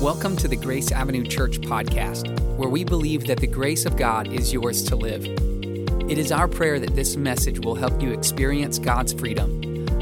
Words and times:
Welcome 0.00 0.36
to 0.36 0.48
the 0.48 0.56
Grace 0.56 0.92
Avenue 0.92 1.24
Church 1.24 1.58
podcast, 1.58 2.28
where 2.58 2.68
we 2.68 2.84
believe 2.84 3.26
that 3.28 3.40
the 3.40 3.46
grace 3.46 3.86
of 3.86 3.96
God 3.96 4.30
is 4.30 4.52
yours 4.52 4.82
to 4.84 4.94
live. 4.94 5.24
It 5.24 6.18
is 6.18 6.30
our 6.30 6.46
prayer 6.46 6.78
that 6.78 6.94
this 6.94 7.16
message 7.16 7.60
will 7.60 7.74
help 7.74 8.02
you 8.02 8.12
experience 8.12 8.78
God's 8.78 9.14
freedom, 9.14 9.58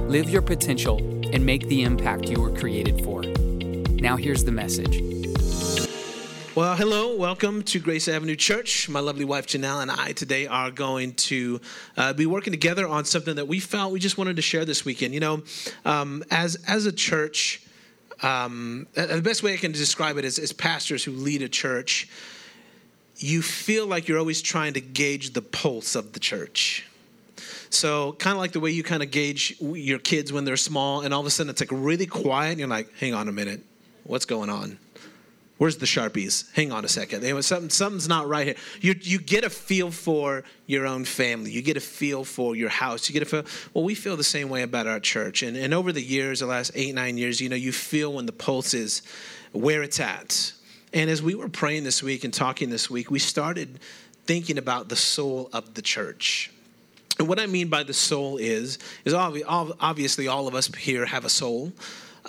live 0.09 0.29
your 0.29 0.43
potential, 0.43 0.99
and 1.33 1.46
make 1.46 1.69
the 1.69 1.85
impact 1.85 2.29
you 2.29 2.41
were 2.41 2.51
created 2.51 3.04
for. 3.04 3.22
Now, 3.22 4.17
here's 4.17 4.43
the 4.43 4.51
message. 4.51 5.01
Well, 6.57 6.75
hello, 6.75 7.17
welcome 7.17 7.63
to 7.63 7.79
Grace 7.79 8.09
Avenue 8.09 8.37
Church. 8.37 8.89
My 8.89 9.01
lovely 9.01 9.25
wife 9.25 9.47
Jannelle 9.47 9.81
and 9.81 9.93
I 9.93 10.11
today 10.11 10.49
are 10.49 10.73
going 10.73 11.15
to 11.15 11.61
uh, 11.97 12.13
be 12.15 12.27
working 12.27 12.53
together 12.53 12.89
on 12.89 13.05
something 13.05 13.37
that 13.37 13.47
we 13.47 13.61
felt 13.61 13.93
we 13.93 14.01
just 14.01 14.19
wanted 14.19 14.37
to 14.37 14.43
share 14.43 14.65
this 14.65 14.85
weekend. 14.85 15.15
You 15.15 15.21
know, 15.21 15.43
um, 15.85 16.25
as 16.33 16.57
as 16.67 16.85
a 16.85 16.93
church, 16.93 17.61
um, 18.23 18.87
the 18.95 19.21
best 19.23 19.43
way 19.43 19.55
I 19.55 19.57
can 19.57 19.73
describe 19.73 20.19
it 20.19 20.25
is 20.25 20.38
as 20.38 20.52
pastors 20.52 21.05
who 21.05 21.12
lead 21.12 21.43
a 21.43 21.48
church, 21.48 22.09
you 23.16 23.43
feel 23.43 23.87
like 23.87 24.09
you're 24.09 24.19
always 24.19 24.43
trying 24.43 24.75
to 24.75 24.80
gauge 24.80 25.33
the 25.33 25.43
pulse 25.43 25.95
of 25.95 26.12
the 26.12 26.21
church. 26.21 26.87
So, 27.71 28.12
kind 28.12 28.33
of 28.33 28.38
like 28.38 28.52
the 28.52 28.61
way 28.61 28.71
you 28.71 28.83
kind 28.83 29.02
of 29.02 29.11
gauge 29.11 29.57
your 29.61 29.98
kids 29.98 30.33
when 30.33 30.45
they're 30.45 30.57
small, 30.57 31.01
and 31.01 31.12
all 31.12 31.21
of 31.21 31.27
a 31.27 31.30
sudden 31.30 31.51
it's 31.51 31.61
like 31.61 31.71
really 31.73 32.07
quiet, 32.07 32.52
and 32.52 32.61
you're 32.61 32.69
like, 32.69 32.93
hang 32.98 33.15
on 33.15 33.29
a 33.29 33.33
minute, 33.33 33.62
what's 34.05 34.24
going 34.24 34.49
on? 34.49 34.79
Where's 35.57 35.77
the 35.77 35.87
Sharpies? 35.87 36.53
Hang 36.53 36.73
on 36.73 36.85
a 36.85 36.89
second. 36.89 37.23
Something, 37.45 37.71
something's 37.71 38.09
not 38.09 38.27
right 38.27 38.47
here. 38.49 38.57
You, 38.81 38.97
you 39.01 39.19
get 39.21 39.45
a 39.45 39.51
feel 39.51 39.93
for 39.93 40.43
your 40.67 40.85
own 40.85 41.05
family. 41.05 41.53
You 41.53 41.63
get 41.63 41.77
a 41.77 41.80
feel 41.80 42.25
for 42.25 42.57
your 42.57 42.69
house. 42.69 43.09
You 43.09 43.13
get 43.13 43.23
a 43.23 43.27
feel. 43.27 43.45
Well, 43.73 43.85
we 43.85 43.95
feel 43.95 44.17
the 44.17 44.25
same 44.25 44.49
way 44.49 44.63
about 44.63 44.89
our 44.89 44.99
church. 44.99 45.45
And, 45.45 45.57
and 45.57 45.73
over 45.73 45.93
the 45.93 46.03
years, 46.03 46.41
the 46.41 46.47
last 46.47 46.73
eight, 46.75 46.93
nine 46.93 47.17
years, 47.19 47.41
you 47.41 47.49
know, 47.49 47.57
you 47.57 47.71
feel 47.71 48.13
when 48.13 48.27
the 48.27 48.33
pulse 48.33 48.75
is 48.75 49.03
where 49.53 49.85
it's 49.85 50.01
at. 50.01 50.53
And 50.93 51.09
as 51.09 51.23
we 51.23 51.37
were 51.37 51.49
praying 51.49 51.85
this 51.85 52.02
week 52.02 52.24
and 52.24 52.35
talking 52.35 52.68
this 52.68 52.91
week, 52.91 53.11
we 53.11 53.21
started 53.21 53.79
thinking 54.27 54.59
about 54.59 54.89
the 54.89 54.96
soul 54.96 55.51
of 55.52 55.74
the 55.74 55.83
church. 55.83 56.51
And 57.21 57.29
what 57.29 57.39
I 57.39 57.46
mean 57.46 57.68
by 57.68 57.85
the 57.85 57.95
soul 57.95 58.39
is, 58.39 58.79
is 59.05 59.15
obviously 59.15 60.27
all 60.27 60.49
of 60.49 60.55
us 60.57 60.66
here 60.74 61.07
have 61.07 61.24
a 61.24 61.29
soul. 61.29 61.73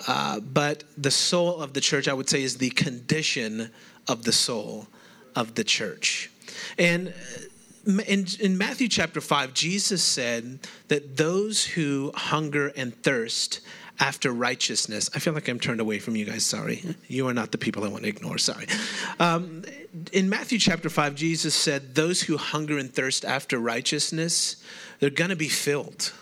Uh, 0.06 0.40
but 0.40 0.84
the 0.96 1.10
soul 1.10 1.60
of 1.60 1.72
the 1.72 1.80
church, 1.80 2.08
I 2.08 2.12
would 2.12 2.28
say, 2.28 2.42
is 2.42 2.58
the 2.58 2.70
condition 2.70 3.70
of 4.08 4.24
the 4.24 4.32
soul 4.32 4.86
of 5.34 5.54
the 5.54 5.64
church. 5.64 6.30
And 6.78 7.08
uh, 7.08 8.02
in, 8.06 8.26
in 8.40 8.58
Matthew 8.58 8.88
chapter 8.88 9.20
5, 9.20 9.54
Jesus 9.54 10.02
said 10.02 10.60
that 10.88 11.16
those 11.16 11.64
who 11.64 12.12
hunger 12.14 12.72
and 12.76 12.94
thirst 13.02 13.60
after 13.98 14.30
righteousness. 14.30 15.10
I 15.14 15.18
feel 15.18 15.32
like 15.32 15.48
I'm 15.48 15.58
turned 15.58 15.80
away 15.80 15.98
from 15.98 16.16
you 16.16 16.24
guys. 16.24 16.44
Sorry. 16.44 16.82
You 17.08 17.28
are 17.28 17.34
not 17.34 17.52
the 17.52 17.58
people 17.58 17.84
I 17.84 17.88
want 17.88 18.02
to 18.02 18.08
ignore. 18.08 18.38
Sorry. 18.38 18.66
Um, 19.18 19.62
in 20.12 20.28
Matthew 20.28 20.58
chapter 20.58 20.90
5, 20.90 21.14
Jesus 21.14 21.54
said, 21.54 21.94
Those 21.94 22.22
who 22.22 22.36
hunger 22.36 22.78
and 22.78 22.92
thirst 22.92 23.24
after 23.24 23.58
righteousness, 23.58 24.56
they're 25.00 25.10
going 25.10 25.30
to 25.30 25.36
be 25.36 25.48
filled. 25.48 26.12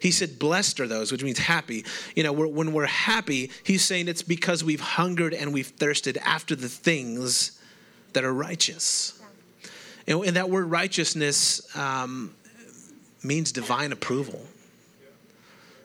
He 0.00 0.10
said, 0.10 0.38
Blessed 0.38 0.80
are 0.80 0.88
those, 0.88 1.12
which 1.12 1.22
means 1.22 1.38
happy. 1.38 1.84
You 2.16 2.22
know, 2.22 2.32
when 2.32 2.72
we're 2.72 2.86
happy, 2.86 3.50
he's 3.62 3.84
saying 3.84 4.08
it's 4.08 4.22
because 4.22 4.64
we've 4.64 4.80
hungered 4.80 5.34
and 5.34 5.52
we've 5.52 5.68
thirsted 5.68 6.18
after 6.24 6.56
the 6.56 6.68
things 6.68 7.60
that 8.14 8.24
are 8.24 8.32
righteous. 8.32 9.20
And, 10.06 10.24
and 10.24 10.36
that 10.36 10.50
word 10.50 10.70
righteousness 10.70 11.76
um, 11.76 12.34
means 13.22 13.52
divine 13.52 13.92
approval. 13.92 14.40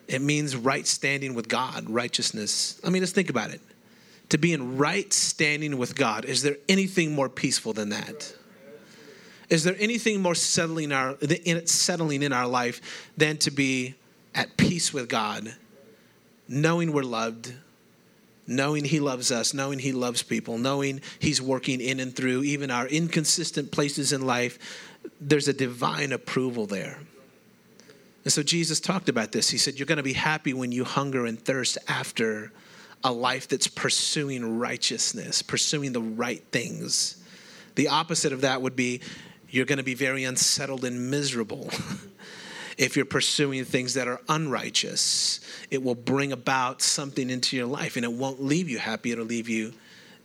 It 0.08 0.22
means 0.22 0.56
right 0.56 0.88
standing 0.88 1.34
with 1.34 1.50
God, 1.50 1.90
righteousness. 1.90 2.80
I 2.84 2.90
mean, 2.90 3.02
let's 3.02 3.12
think 3.12 3.30
about 3.30 3.52
it. 3.52 3.62
To 4.30 4.38
be 4.38 4.54
in 4.54 4.78
right 4.78 5.12
standing 5.12 5.78
with 5.78 5.96
God, 5.96 6.26
is 6.26 6.42
there 6.42 6.58
anything 6.70 7.14
more 7.14 7.30
peaceful 7.30 7.74
than 7.74 7.90
that? 7.90 8.34
Is 9.50 9.64
there 9.64 9.76
anything 9.78 10.22
more 10.22 10.34
settling 10.34 10.92
our 10.92 11.18
settling 11.66 12.24
in 12.24 12.34
our 12.34 12.48
life 12.48 13.12
than 13.18 13.38
to 13.38 13.52
be 13.52 13.94
at 14.36 14.58
peace 14.58 14.94
with 14.94 15.10
God, 15.10 15.56
knowing 16.48 16.92
we're 16.92 17.04
loved, 17.04 17.54
knowing 18.46 18.86
He 18.86 19.00
loves 19.00 19.32
us, 19.32 19.54
knowing 19.54 19.80
He 19.80 19.94
loves 19.94 20.22
people, 20.22 20.58
knowing 20.58 21.02
He's 21.18 21.42
working 21.42 21.82
in 21.82 22.00
and 22.00 22.16
through 22.16 22.44
even 22.44 22.70
our 22.70 22.88
inconsistent 22.88 23.72
places 23.72 24.12
in 24.12 24.26
life. 24.26 24.60
There's 25.20 25.48
a 25.48 25.54
divine 25.54 26.12
approval 26.12 26.68
there. 26.68 27.00
And 28.26 28.34
so 28.34 28.44
Jesus 28.44 28.80
talked 28.80 29.08
about 29.08 29.32
this. 29.32 29.50
He 29.50 29.58
said, 29.58 29.80
You're 29.80 29.86
going 29.86 29.98
to 29.98 30.04
be 30.04 30.14
happy 30.14 30.54
when 30.54 30.72
you 30.72 30.84
hunger 30.84 31.26
and 31.26 31.40
thirst 31.40 31.78
after 31.88 32.52
a 33.04 33.12
life 33.12 33.48
that's 33.48 33.68
pursuing 33.68 34.58
righteousness, 34.58 35.42
pursuing 35.42 35.94
the 35.94 36.02
right 36.02 36.44
things. 36.52 37.24
The 37.76 37.90
opposite 37.90 38.34
of 38.34 38.42
that 38.42 38.62
would 38.62 38.76
be 38.76 39.02
you're 39.50 39.66
going 39.66 39.78
to 39.78 39.84
be 39.84 39.94
very 39.94 40.24
unsettled 40.24 40.84
and 40.84 41.12
miserable 41.12 41.70
if 42.78 42.96
you're 42.96 43.06
pursuing 43.06 43.64
things 43.66 43.94
that 43.94 44.08
are 44.08 44.22
unrighteous, 44.28 45.40
it 45.72 45.84
will 45.84 45.96
bring 45.96 46.32
about 46.32 46.82
something 46.82 47.30
into 47.30 47.56
your 47.56 47.66
life 47.66 47.96
and 47.96 48.04
it 48.04 48.12
won't 48.12 48.42
leave 48.42 48.70
you 48.70 48.78
happy, 48.78 49.12
it'll 49.12 49.26
leave 49.26 49.50
you 49.50 49.74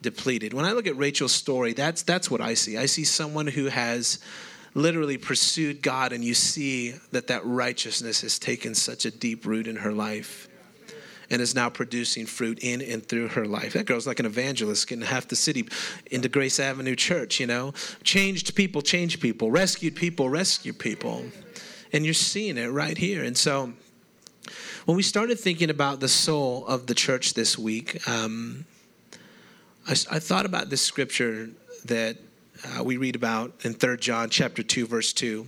depleted. 0.03 0.55
When 0.55 0.65
I 0.65 0.73
look 0.73 0.87
at 0.87 0.97
Rachel's 0.97 1.33
story, 1.33 1.73
that's 1.73 2.03
that's 2.03 2.31
what 2.31 2.41
I 2.41 2.55
see. 2.55 2.77
I 2.77 2.87
see 2.87 3.05
someone 3.05 3.47
who 3.47 3.67
has 3.67 4.19
literally 4.75 5.19
pursued 5.19 5.83
God 5.83 6.13
and 6.13 6.25
you 6.25 6.35
see 6.35 6.95
that 7.13 7.27
that 7.27 7.45
righteousness 7.45 8.21
has 8.23 8.39
taken 8.39 8.75
such 8.75 9.05
a 9.05 9.11
deep 9.11 9.45
root 9.45 9.67
in 9.67 9.77
her 9.77 9.93
life 9.93 10.49
and 11.31 11.41
is 11.41 11.55
now 11.55 11.71
producing 11.71 12.27
fruit 12.27 12.59
in 12.63 12.81
and 12.83 13.07
through 13.07 13.29
her 13.29 13.47
life. 13.47 13.75
That 13.75 13.87
girl's 13.87 14.07
like 14.07 14.19
an 14.19 14.27
evangelist, 14.27 14.89
getting 14.89 15.05
half 15.05 15.29
the 15.29 15.37
city 15.37 15.69
into 16.11 16.29
Grace 16.29 16.59
Avenue 16.59 16.97
Church, 16.97 17.39
you 17.39 17.47
know. 17.47 17.73
Changed 18.03 18.57
people, 18.57 18.83
changed 18.83 19.21
people. 19.21 19.51
Rescued 19.51 19.95
people, 19.95 20.29
rescued 20.29 20.79
people. 20.79 21.25
And 21.93 22.05
you're 22.05 22.15
seeing 22.15 22.57
it 22.57 22.69
right 22.69 22.97
here. 22.97 23.25
And 23.25 23.37
so 23.37 23.73
when 24.85 24.97
we 24.97 25.03
started 25.03 25.39
thinking 25.39 25.71
about 25.71 26.01
the 26.01 26.09
soul 26.09 26.67
of 26.67 26.87
the 26.87 26.95
church 26.95 27.35
this 27.35 27.59
week, 27.59 28.07
um, 28.09 28.65
I, 29.87 29.93
I, 29.93 30.19
thought 30.19 30.47
about 30.47 30.71
this 30.71 30.83
scripture 30.83 31.51
that 31.85 32.17
uh, 32.65 32.85
we 32.85 32.97
read 32.97 33.17
about 33.17 33.53
in 33.63 33.75
3 33.75 33.97
John 33.99 34.31
chapter 34.31 34.63
2, 34.63 34.87
verse 34.87 35.13
2. 35.13 35.47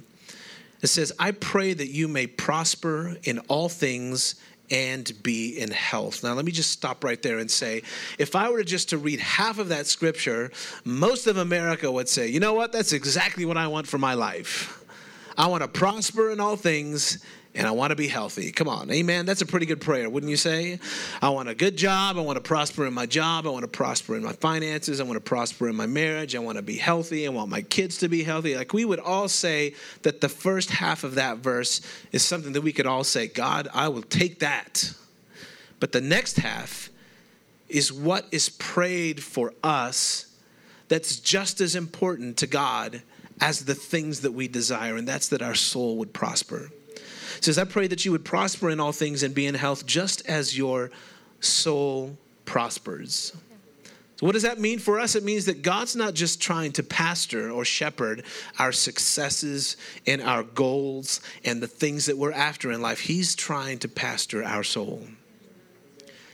It 0.82 0.88
says, 0.88 1.12
I 1.18 1.30
pray 1.30 1.74
that 1.74 1.88
you 1.88 2.08
may 2.08 2.26
prosper 2.26 3.16
in 3.22 3.38
all 3.40 3.68
things 3.68 4.34
and 4.70 5.12
be 5.22 5.58
in 5.58 5.70
health. 5.70 6.24
Now, 6.24 6.32
let 6.32 6.44
me 6.44 6.50
just 6.50 6.70
stop 6.70 7.04
right 7.04 7.20
there 7.20 7.38
and 7.38 7.50
say 7.50 7.82
if 8.18 8.34
I 8.34 8.50
were 8.50 8.64
just 8.64 8.88
to 8.88 8.98
read 8.98 9.20
half 9.20 9.58
of 9.58 9.68
that 9.68 9.86
scripture, 9.86 10.50
most 10.84 11.26
of 11.26 11.36
America 11.36 11.92
would 11.92 12.08
say, 12.08 12.28
you 12.28 12.40
know 12.40 12.54
what? 12.54 12.72
That's 12.72 12.92
exactly 12.92 13.44
what 13.44 13.56
I 13.56 13.66
want 13.66 13.86
for 13.86 13.98
my 13.98 14.14
life. 14.14 14.81
I 15.36 15.46
want 15.46 15.62
to 15.62 15.68
prosper 15.68 16.30
in 16.30 16.40
all 16.40 16.56
things 16.56 17.24
and 17.54 17.66
I 17.66 17.70
want 17.72 17.90
to 17.90 17.96
be 17.96 18.08
healthy. 18.08 18.50
Come 18.50 18.68
on, 18.68 18.90
amen. 18.90 19.26
That's 19.26 19.42
a 19.42 19.46
pretty 19.46 19.66
good 19.66 19.80
prayer, 19.80 20.08
wouldn't 20.08 20.30
you 20.30 20.36
say? 20.36 20.78
I 21.20 21.28
want 21.28 21.48
a 21.48 21.54
good 21.54 21.76
job. 21.76 22.16
I 22.16 22.20
want 22.22 22.36
to 22.36 22.42
prosper 22.42 22.86
in 22.86 22.94
my 22.94 23.04
job. 23.04 23.46
I 23.46 23.50
want 23.50 23.64
to 23.64 23.68
prosper 23.68 24.16
in 24.16 24.22
my 24.22 24.32
finances. 24.32 25.00
I 25.00 25.04
want 25.04 25.16
to 25.16 25.20
prosper 25.20 25.68
in 25.68 25.76
my 25.76 25.86
marriage. 25.86 26.34
I 26.34 26.38
want 26.38 26.56
to 26.56 26.62
be 26.62 26.78
healthy. 26.78 27.26
I 27.26 27.30
want 27.30 27.50
my 27.50 27.60
kids 27.60 27.98
to 27.98 28.08
be 28.08 28.22
healthy. 28.22 28.56
Like 28.56 28.72
we 28.72 28.84
would 28.84 29.00
all 29.00 29.28
say 29.28 29.74
that 30.02 30.20
the 30.22 30.30
first 30.30 30.70
half 30.70 31.04
of 31.04 31.16
that 31.16 31.38
verse 31.38 31.82
is 32.10 32.22
something 32.22 32.52
that 32.54 32.62
we 32.62 32.72
could 32.72 32.86
all 32.86 33.04
say, 33.04 33.26
God, 33.26 33.68
I 33.74 33.88
will 33.88 34.02
take 34.02 34.38
that. 34.38 34.94
But 35.78 35.92
the 35.92 36.00
next 36.00 36.38
half 36.38 36.88
is 37.68 37.92
what 37.92 38.26
is 38.30 38.48
prayed 38.48 39.22
for 39.22 39.52
us 39.62 40.26
that's 40.88 41.18
just 41.20 41.60
as 41.60 41.74
important 41.74 42.36
to 42.38 42.46
God 42.46 43.02
as 43.42 43.64
the 43.64 43.74
things 43.74 44.20
that 44.20 44.30
we 44.30 44.46
desire, 44.46 44.96
and 44.96 45.06
that's 45.06 45.28
that 45.28 45.42
our 45.42 45.56
soul 45.56 45.96
would 45.96 46.12
prosper. 46.12 46.70
It 47.36 47.44
says, 47.44 47.58
I 47.58 47.64
pray 47.64 47.88
that 47.88 48.04
you 48.04 48.12
would 48.12 48.24
prosper 48.24 48.70
in 48.70 48.78
all 48.78 48.92
things 48.92 49.24
and 49.24 49.34
be 49.34 49.46
in 49.46 49.56
health 49.56 49.84
just 49.84 50.24
as 50.28 50.56
your 50.56 50.92
soul 51.40 52.16
prospers. 52.44 53.32
So, 54.16 54.26
what 54.26 54.34
does 54.34 54.44
that 54.44 54.60
mean 54.60 54.78
for 54.78 55.00
us? 55.00 55.16
It 55.16 55.24
means 55.24 55.46
that 55.46 55.62
God's 55.62 55.96
not 55.96 56.14
just 56.14 56.40
trying 56.40 56.70
to 56.72 56.84
pastor 56.84 57.50
or 57.50 57.64
shepherd 57.64 58.22
our 58.60 58.70
successes 58.70 59.76
and 60.06 60.22
our 60.22 60.44
goals 60.44 61.20
and 61.44 61.60
the 61.60 61.66
things 61.66 62.06
that 62.06 62.16
we're 62.16 62.30
after 62.30 62.70
in 62.70 62.80
life. 62.80 63.00
He's 63.00 63.34
trying 63.34 63.80
to 63.80 63.88
pastor 63.88 64.44
our 64.44 64.62
soul. 64.62 65.02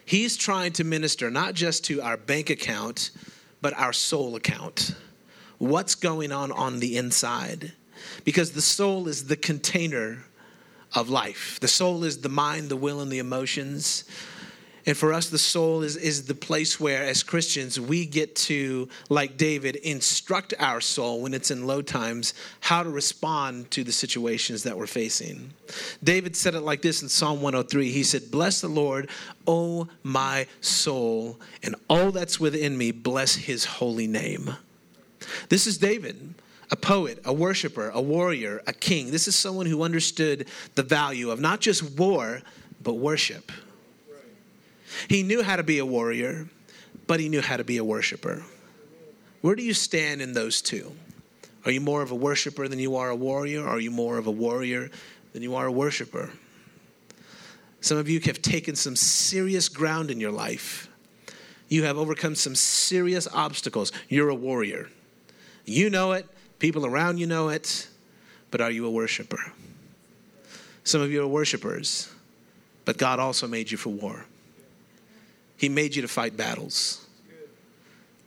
He's 0.04 0.36
trying 0.36 0.72
to 0.74 0.84
minister 0.84 1.30
not 1.30 1.54
just 1.54 1.84
to 1.86 2.02
our 2.02 2.18
bank 2.18 2.50
account, 2.50 3.12
but 3.62 3.72
our 3.78 3.94
soul 3.94 4.36
account 4.36 4.94
what's 5.58 5.94
going 5.94 6.32
on 6.32 6.52
on 6.52 6.80
the 6.80 6.96
inside. 6.96 7.72
Because 8.24 8.52
the 8.52 8.62
soul 8.62 9.08
is 9.08 9.26
the 9.26 9.36
container 9.36 10.24
of 10.94 11.10
life. 11.10 11.58
The 11.60 11.68
soul 11.68 12.04
is 12.04 12.20
the 12.20 12.28
mind, 12.28 12.68
the 12.68 12.76
will, 12.76 13.00
and 13.00 13.10
the 13.10 13.18
emotions. 13.18 14.04
And 14.86 14.96
for 14.96 15.12
us, 15.12 15.28
the 15.28 15.38
soul 15.38 15.82
is, 15.82 15.96
is 15.96 16.24
the 16.24 16.34
place 16.34 16.80
where, 16.80 17.02
as 17.02 17.22
Christians, 17.22 17.78
we 17.78 18.06
get 18.06 18.34
to, 18.36 18.88
like 19.10 19.36
David, 19.36 19.76
instruct 19.76 20.54
our 20.58 20.80
soul 20.80 21.20
when 21.20 21.34
it's 21.34 21.50
in 21.50 21.66
low 21.66 21.82
times 21.82 22.32
how 22.60 22.82
to 22.82 22.88
respond 22.88 23.70
to 23.72 23.84
the 23.84 23.92
situations 23.92 24.62
that 24.62 24.78
we're 24.78 24.86
facing. 24.86 25.52
David 26.02 26.34
said 26.34 26.54
it 26.54 26.60
like 26.60 26.80
this 26.80 27.02
in 27.02 27.10
Psalm 27.10 27.42
103 27.42 27.90
He 27.90 28.02
said, 28.02 28.30
Bless 28.30 28.62
the 28.62 28.68
Lord, 28.68 29.10
O 29.46 29.88
my 30.02 30.46
soul, 30.62 31.38
and 31.62 31.74
all 31.90 32.10
that's 32.10 32.40
within 32.40 32.78
me, 32.78 32.90
bless 32.90 33.34
his 33.34 33.66
holy 33.66 34.06
name. 34.06 34.56
This 35.48 35.66
is 35.66 35.78
David 35.78 36.34
a 36.70 36.76
poet, 36.76 37.18
a 37.24 37.32
worshiper, 37.32 37.90
a 37.94 38.00
warrior, 38.00 38.62
a 38.66 38.72
king. 38.72 39.10
This 39.10 39.26
is 39.26 39.34
someone 39.34 39.66
who 39.66 39.82
understood 39.82 40.48
the 40.74 40.82
value 40.82 41.30
of 41.30 41.40
not 41.40 41.60
just 41.60 41.82
war, 41.98 42.42
but 42.82 42.94
worship. 42.94 43.50
He 45.08 45.22
knew 45.22 45.42
how 45.42 45.56
to 45.56 45.62
be 45.62 45.78
a 45.78 45.86
warrior, 45.86 46.48
but 47.06 47.20
he 47.20 47.28
knew 47.28 47.40
how 47.40 47.56
to 47.56 47.64
be 47.64 47.78
a 47.78 47.84
worshiper. 47.84 48.44
Where 49.40 49.54
do 49.54 49.62
you 49.62 49.74
stand 49.74 50.20
in 50.20 50.32
those 50.32 50.60
two? 50.60 50.92
Are 51.64 51.70
you 51.70 51.80
more 51.80 52.02
of 52.02 52.10
a 52.10 52.14
worshiper 52.14 52.68
than 52.68 52.78
you 52.78 52.96
are 52.96 53.10
a 53.10 53.16
warrior? 53.16 53.66
Are 53.66 53.80
you 53.80 53.90
more 53.90 54.18
of 54.18 54.26
a 54.26 54.30
warrior 54.30 54.90
than 55.32 55.42
you 55.42 55.54
are 55.54 55.66
a 55.66 55.72
worshiper? 55.72 56.30
Some 57.80 57.98
of 57.98 58.08
you 58.08 58.20
have 58.20 58.42
taken 58.42 58.74
some 58.74 58.96
serious 58.96 59.68
ground 59.68 60.10
in 60.10 60.20
your 60.20 60.32
life. 60.32 60.88
You 61.68 61.84
have 61.84 61.98
overcome 61.98 62.34
some 62.34 62.54
serious 62.54 63.28
obstacles. 63.32 63.92
You're 64.08 64.30
a 64.30 64.34
warrior. 64.34 64.88
You 65.68 65.90
know 65.90 66.12
it, 66.12 66.26
people 66.58 66.86
around 66.86 67.18
you 67.18 67.26
know 67.26 67.50
it, 67.50 67.88
but 68.50 68.62
are 68.62 68.70
you 68.70 68.86
a 68.86 68.90
worshiper? 68.90 69.52
Some 70.82 71.02
of 71.02 71.12
you 71.12 71.22
are 71.22 71.26
worshipers, 71.26 72.10
but 72.86 72.96
God 72.96 73.18
also 73.18 73.46
made 73.46 73.70
you 73.70 73.76
for 73.76 73.90
war. 73.90 74.24
He 75.58 75.68
made 75.68 75.94
you 75.94 76.00
to 76.00 76.08
fight 76.08 76.36
battles. 76.38 77.06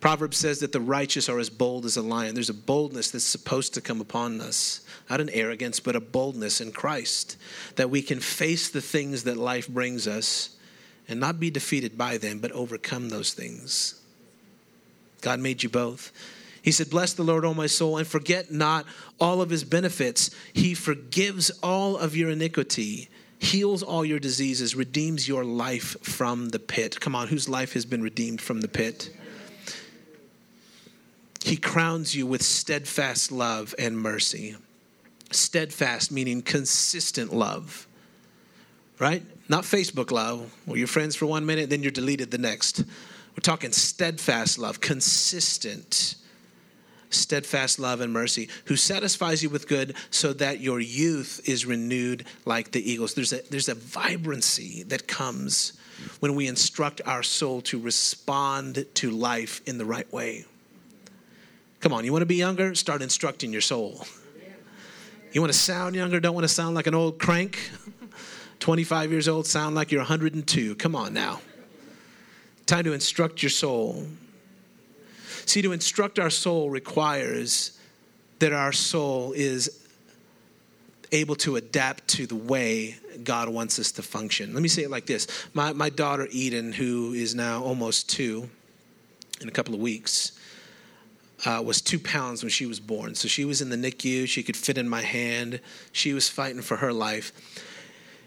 Proverbs 0.02 0.38
says 0.38 0.60
that 0.60 0.72
the 0.72 0.80
righteous 0.80 1.30
are 1.30 1.40
as 1.40 1.50
bold 1.50 1.86
as 1.86 1.98
a 1.98 2.02
lion. 2.04 2.36
There's 2.36 2.50
a 2.50 2.54
boldness 2.54 3.10
that's 3.10 3.24
supposed 3.24 3.74
to 3.74 3.82
come 3.82 4.02
upon 4.02 4.40
us. 4.40 4.82
Not 5.10 5.22
an 5.22 5.30
arrogance, 5.30 5.80
but 5.80 5.96
a 5.96 6.00
boldness 6.00 6.62
in 6.62 6.72
Christ. 6.72 7.38
That 7.76 7.90
we 7.90 8.04
can 8.04 8.20
face 8.20 8.70
the 8.70 8.82
things 8.82 9.24
that 9.24 9.38
life 9.38 9.68
brings 9.68 10.08
us 10.08 10.56
and 11.08 11.20
not 11.20 11.40
be 11.40 11.50
defeated 11.50 11.98
by 11.98 12.18
them, 12.18 12.40
but 12.40 12.52
overcome 12.52 13.10
those 13.10 13.34
things. 13.34 14.00
God 15.22 15.40
made 15.40 15.64
you 15.64 15.70
both. 15.70 16.12
He 16.62 16.72
said, 16.72 16.90
Bless 16.90 17.14
the 17.14 17.24
Lord, 17.24 17.46
O 17.46 17.54
my 17.54 17.68
soul, 17.68 17.98
and 17.98 18.08
forget 18.08 18.52
not 18.52 18.86
all 19.20 19.42
of 19.42 19.50
his 19.50 19.64
benefits. 19.64 20.30
He 20.54 20.74
forgives 20.74 21.50
all 21.62 21.98
of 21.98 22.16
your 22.16 22.30
iniquity 22.30 23.10
heals 23.42 23.82
all 23.82 24.06
your 24.06 24.20
diseases, 24.20 24.76
redeems 24.76 25.28
your 25.28 25.44
life 25.44 25.98
from 26.04 26.50
the 26.50 26.60
pit. 26.60 27.00
Come 27.00 27.16
on, 27.16 27.28
whose 27.28 27.50
life 27.50 27.74
has 27.74 27.86
been 27.86 28.04
redeemed 28.04 28.40
from 28.40 28.62
the 28.62 28.68
pit? 28.68 29.10
He 31.44 31.58
crowns 31.58 32.16
you 32.16 32.28
with 32.28 32.44
steadfast 32.44 33.32
love 33.32 33.74
and 33.80 33.98
mercy. 33.98 34.56
Steadfast 35.32 36.12
meaning 36.12 36.44
consistent 36.44 37.34
love, 37.34 37.88
right? 39.00 39.24
Not 39.50 39.64
Facebook 39.64 40.12
love, 40.12 40.54
where 40.66 40.78
you're 40.78 40.86
friends 40.86 41.16
for 41.16 41.26
one 41.26 41.46
minute, 41.46 41.72
then 41.72 41.82
you're 41.82 41.92
deleted 41.92 42.30
the 42.30 42.38
next. 42.38 42.80
We're 43.32 43.42
talking 43.42 43.72
steadfast 43.72 44.60
love, 44.60 44.82
consistent 44.82 46.16
steadfast 47.14 47.80
love 47.80 48.02
and 48.02 48.12
mercy, 48.12 48.50
who 48.66 48.76
satisfies 48.76 49.44
you 49.44 49.50
with 49.50 49.68
good 49.68 49.96
so 50.10 50.34
that 50.34 50.60
your 50.60 50.80
youth 50.80 51.42
is 51.46 51.66
renewed 51.66 52.26
like 52.46 52.72
the 52.72 52.92
eagles. 52.92 53.14
There's 53.14 53.34
a, 53.34 53.42
there's 53.50 53.70
a 53.70 53.76
vibrancy 53.76 54.84
that 54.84 55.08
comes 55.08 55.74
when 56.20 56.36
we 56.36 56.48
instruct 56.48 57.02
our 57.06 57.24
soul 57.24 57.62
to 57.62 57.80
respond 57.80 58.86
to 58.96 59.12
life 59.12 59.62
in 59.66 59.78
the 59.78 59.86
right 59.86 60.12
way. 60.12 60.46
Come 61.80 61.94
on, 61.94 62.06
you 62.06 62.12
want 62.12 62.22
to 62.22 62.28
be 62.28 62.36
younger? 62.36 62.76
Start 62.76 63.02
instructing 63.02 63.52
your 63.52 63.62
soul. 63.62 64.06
You 65.32 65.42
want 65.42 65.54
to 65.54 65.58
sound 65.58 65.96
younger? 65.96 66.20
Don't 66.20 66.34
want 66.36 66.44
to 66.44 66.54
sound 66.54 66.76
like 66.76 66.88
an 66.88 66.96
old 66.96 67.18
crank? 67.20 67.72
25 68.60 69.12
years 69.12 69.28
old, 69.28 69.48
sound 69.48 69.76
like 69.76 69.92
you're 69.92 70.02
102. 70.02 70.76
Come 70.76 70.96
on 70.96 71.14
now. 71.14 71.42
Time 72.68 72.84
to 72.84 72.94
instruct 72.94 73.42
your 73.42 73.50
soul. 73.50 74.06
See, 75.46 75.62
to 75.62 75.72
instruct 75.72 76.20
our 76.20 76.30
soul 76.30 76.70
requires 76.70 77.78
that 78.40 78.54
our 78.54 78.72
soul 78.72 79.34
is 79.34 79.82
able 81.12 81.36
to 81.36 81.58
adapt 81.58 82.08
to 82.08 82.26
the 82.26 82.36
way 82.36 82.96
God 83.24 83.50
wants 83.50 83.78
us 83.80 83.92
to 83.94 84.02
function. 84.02 84.54
Let 84.54 84.64
me 84.64 84.70
say 84.70 84.84
it 84.84 84.90
like 84.90 85.06
this 85.06 85.28
My, 85.54 85.74
my 85.74 85.90
daughter 85.90 86.28
Eden, 86.32 86.74
who 86.74 87.14
is 87.14 87.36
now 87.36 87.64
almost 87.64 88.10
two 88.10 88.50
in 89.42 89.48
a 89.48 89.52
couple 89.52 89.74
of 89.74 89.80
weeks, 89.80 90.32
uh, 91.46 91.62
was 91.66 91.82
two 91.82 92.00
pounds 92.00 92.44
when 92.44 92.50
she 92.50 92.66
was 92.66 92.80
born. 92.80 93.16
So 93.16 93.28
she 93.28 93.46
was 93.46 93.62
in 93.62 93.70
the 93.70 93.76
NICU. 93.76 94.28
She 94.28 94.44
could 94.44 94.56
fit 94.56 94.78
in 94.78 94.88
my 94.88 95.02
hand. 95.02 95.60
She 95.92 96.14
was 96.14 96.30
fighting 96.30 96.62
for 96.62 96.78
her 96.78 96.94
life. 96.94 97.32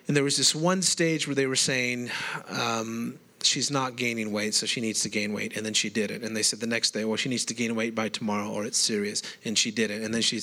And 0.07 0.17
there 0.17 0.25
was 0.25 0.37
this 0.37 0.55
one 0.55 0.83
stage 0.83 1.27
where 1.27 1.35
they 1.35 1.47
were 1.47 1.57
saying, 1.57 2.11
um, 2.49 3.19
she's 3.47 3.71
not 3.71 3.97
gaining 3.97 4.33
weight, 4.33 4.55
so 4.55 4.67
she 4.67 4.81
needs 4.81 5.01
to 5.03 5.09
gain 5.09 5.33
weight. 5.33 5.57
And 5.57 5.65
then 5.65 5.75
she 5.75 5.91
did 5.91 6.11
it. 6.11 6.23
And 6.23 6.37
they 6.37 6.43
said 6.43 6.61
the 6.61 6.67
next 6.67 6.93
day, 6.93 7.05
well, 7.05 7.17
she 7.17 7.29
needs 7.29 7.45
to 7.47 7.55
gain 7.55 7.75
weight 7.75 7.95
by 7.95 8.09
tomorrow, 8.09 8.51
or 8.51 8.65
it's 8.65 8.79
serious. 8.79 9.23
And 9.45 9.57
she 9.57 9.71
did 9.71 9.91
it. 9.91 10.03
And 10.03 10.13
then 10.13 10.23
she 10.23 10.41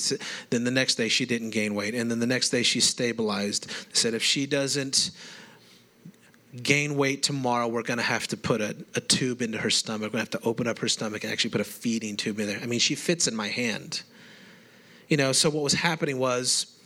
then 0.50 0.64
the 0.64 0.72
next 0.72 0.96
day 0.96 1.08
she 1.08 1.26
didn't 1.26 1.52
gain 1.52 1.76
weight. 1.76 1.96
And 1.96 2.10
then 2.10 2.20
the 2.20 2.28
next 2.28 2.50
day 2.50 2.64
she 2.64 2.80
stabilized. 2.80 3.70
They 3.70 3.94
said 3.94 4.14
if 4.14 4.24
she 4.24 4.46
doesn't 4.46 5.12
gain 6.64 6.96
weight 6.96 7.24
tomorrow, 7.24 7.68
we're 7.68 7.84
going 7.84 7.98
to 7.98 8.04
have 8.04 8.28
to 8.28 8.38
put 8.38 8.62
a, 8.62 8.76
a 8.96 9.02
tube 9.02 9.42
into 9.42 9.58
her 9.58 9.70
stomach. 9.70 10.02
We're 10.02 10.18
going 10.18 10.26
to 10.26 10.32
have 10.32 10.42
to 10.42 10.48
open 10.48 10.68
up 10.68 10.80
her 10.80 10.90
stomach 10.90 11.24
and 11.24 11.32
actually 11.32 11.52
put 11.52 11.62
a 11.62 11.66
feeding 11.66 12.18
tube 12.18 12.40
in 12.40 12.48
there. 12.48 12.60
I 12.62 12.66
mean, 12.66 12.80
she 12.80 12.96
fits 12.96 13.28
in 13.28 13.36
my 13.36 13.48
hand. 13.48 14.04
You 15.08 15.18
know, 15.18 15.32
so 15.32 15.50
what 15.50 15.64
was 15.64 15.74
happening 15.74 16.20
was 16.20 16.78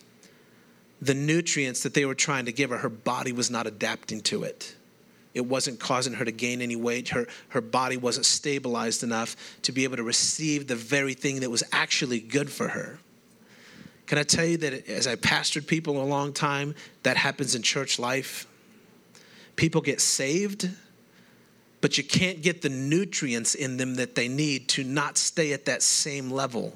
the 1.01 1.13
nutrients 1.13 1.83
that 1.83 1.94
they 1.94 2.06
were 2.06 2.15
trying 2.15 2.45
to 2.45 2.51
give 2.51 2.69
her, 2.69 2.77
her 2.77 2.89
body 2.89 3.31
was 3.31 3.51
not 3.51 3.67
adapting 3.67 4.21
to 4.21 4.44
it 4.44 4.75
it 5.35 5.45
wasn't 5.45 5.79
causing 5.81 6.13
her 6.13 6.25
to 6.25 6.31
gain 6.31 6.61
any 6.61 6.77
weight. 6.77 7.09
Her, 7.09 7.27
her 7.49 7.59
body 7.59 7.97
wasn't 7.97 8.25
stabilized 8.25 9.03
enough 9.03 9.35
to 9.63 9.73
be 9.73 9.83
able 9.83 9.97
to 9.97 10.03
receive 10.03 10.67
the 10.67 10.77
very 10.77 11.13
thing 11.13 11.41
that 11.41 11.51
was 11.51 11.61
actually 11.73 12.21
good 12.21 12.49
for 12.49 12.69
her. 12.69 12.97
Can 14.07 14.17
I 14.17 14.23
tell 14.23 14.45
you 14.45 14.57
that 14.57 14.87
as 14.87 15.07
I 15.07 15.15
pastored 15.15 15.67
people 15.67 16.01
a 16.01 16.05
long 16.05 16.31
time, 16.31 16.73
that 17.03 17.17
happens 17.17 17.53
in 17.53 17.63
church 17.63 17.99
life? 17.99 18.47
People 19.57 19.81
get 19.81 19.99
saved, 19.99 20.69
but 21.81 21.97
you 21.97 22.03
can't 22.03 22.41
get 22.41 22.61
the 22.61 22.69
nutrients 22.69 23.55
in 23.55 23.75
them 23.75 23.95
that 23.95 24.15
they 24.15 24.29
need 24.29 24.69
to 24.69 24.85
not 24.85 25.17
stay 25.17 25.51
at 25.51 25.65
that 25.65 25.81
same 25.81 26.31
level. 26.31 26.73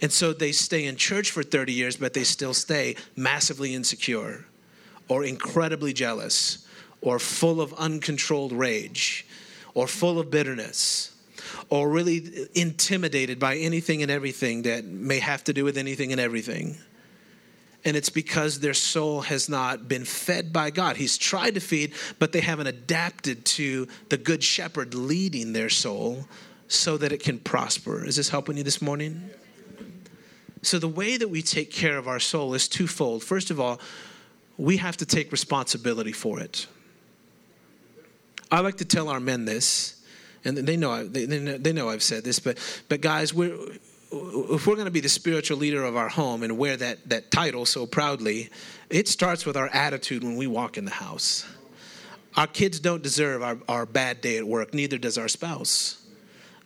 And 0.00 0.12
so 0.12 0.32
they 0.32 0.52
stay 0.52 0.84
in 0.84 0.94
church 0.94 1.32
for 1.32 1.42
30 1.42 1.72
years, 1.72 1.96
but 1.96 2.14
they 2.14 2.24
still 2.24 2.54
stay 2.54 2.94
massively 3.16 3.74
insecure 3.74 4.44
or 5.08 5.24
incredibly 5.24 5.92
jealous 5.92 6.67
or 7.00 7.18
full 7.18 7.60
of 7.60 7.72
uncontrolled 7.74 8.52
rage 8.52 9.26
or 9.74 9.86
full 9.86 10.18
of 10.18 10.30
bitterness 10.30 11.14
or 11.70 11.88
really 11.88 12.48
intimidated 12.54 13.38
by 13.38 13.56
anything 13.56 14.02
and 14.02 14.10
everything 14.10 14.62
that 14.62 14.84
may 14.84 15.18
have 15.18 15.44
to 15.44 15.52
do 15.52 15.64
with 15.64 15.76
anything 15.76 16.12
and 16.12 16.20
everything. 16.20 16.76
And 17.84 17.96
it's 17.96 18.10
because 18.10 18.60
their 18.60 18.74
soul 18.74 19.22
has 19.22 19.48
not 19.48 19.88
been 19.88 20.04
fed 20.04 20.52
by 20.52 20.70
God. 20.70 20.96
He's 20.96 21.16
tried 21.16 21.54
to 21.54 21.60
feed, 21.60 21.94
but 22.18 22.32
they 22.32 22.40
haven't 22.40 22.66
adapted 22.66 23.44
to 23.46 23.86
the 24.08 24.16
good 24.16 24.42
shepherd 24.42 24.94
leading 24.94 25.52
their 25.52 25.68
soul 25.68 26.26
so 26.66 26.96
that 26.98 27.12
it 27.12 27.22
can 27.22 27.38
prosper. 27.38 28.04
Is 28.04 28.16
this 28.16 28.28
helping 28.28 28.56
you 28.56 28.62
this 28.62 28.82
morning? 28.82 29.30
So, 30.60 30.78
the 30.78 30.88
way 30.88 31.16
that 31.16 31.28
we 31.28 31.40
take 31.40 31.70
care 31.70 31.96
of 31.96 32.08
our 32.08 32.18
soul 32.18 32.52
is 32.52 32.66
twofold. 32.66 33.22
First 33.22 33.50
of 33.50 33.60
all, 33.60 33.80
we 34.56 34.78
have 34.78 34.96
to 34.96 35.06
take 35.06 35.30
responsibility 35.30 36.12
for 36.12 36.40
it. 36.40 36.66
I 38.50 38.60
like 38.60 38.78
to 38.78 38.84
tell 38.84 39.08
our 39.08 39.20
men 39.20 39.44
this, 39.44 40.02
and 40.44 40.56
they 40.56 40.76
know 40.76 41.06
they, 41.06 41.26
they 41.26 41.72
know 41.72 41.88
I've 41.88 42.02
said 42.02 42.24
this, 42.24 42.38
but 42.38 42.58
but 42.88 43.00
guys, 43.00 43.34
we're 43.34 43.56
if 44.10 44.66
we're 44.66 44.74
going 44.74 44.86
to 44.86 44.90
be 44.90 45.00
the 45.00 45.08
spiritual 45.08 45.58
leader 45.58 45.84
of 45.84 45.96
our 45.96 46.08
home 46.08 46.42
and 46.42 46.56
wear 46.56 46.76
that 46.76 47.08
that 47.08 47.30
title 47.30 47.66
so 47.66 47.86
proudly, 47.86 48.50
it 48.88 49.08
starts 49.08 49.44
with 49.44 49.56
our 49.56 49.68
attitude 49.68 50.24
when 50.24 50.36
we 50.36 50.46
walk 50.46 50.78
in 50.78 50.84
the 50.84 50.90
house. 50.90 51.44
Our 52.36 52.46
kids 52.46 52.78
don't 52.78 53.02
deserve 53.02 53.42
our, 53.42 53.58
our 53.68 53.84
bad 53.84 54.20
day 54.20 54.38
at 54.38 54.44
work, 54.44 54.72
neither 54.72 54.96
does 54.96 55.18
our 55.18 55.28
spouse. 55.28 55.97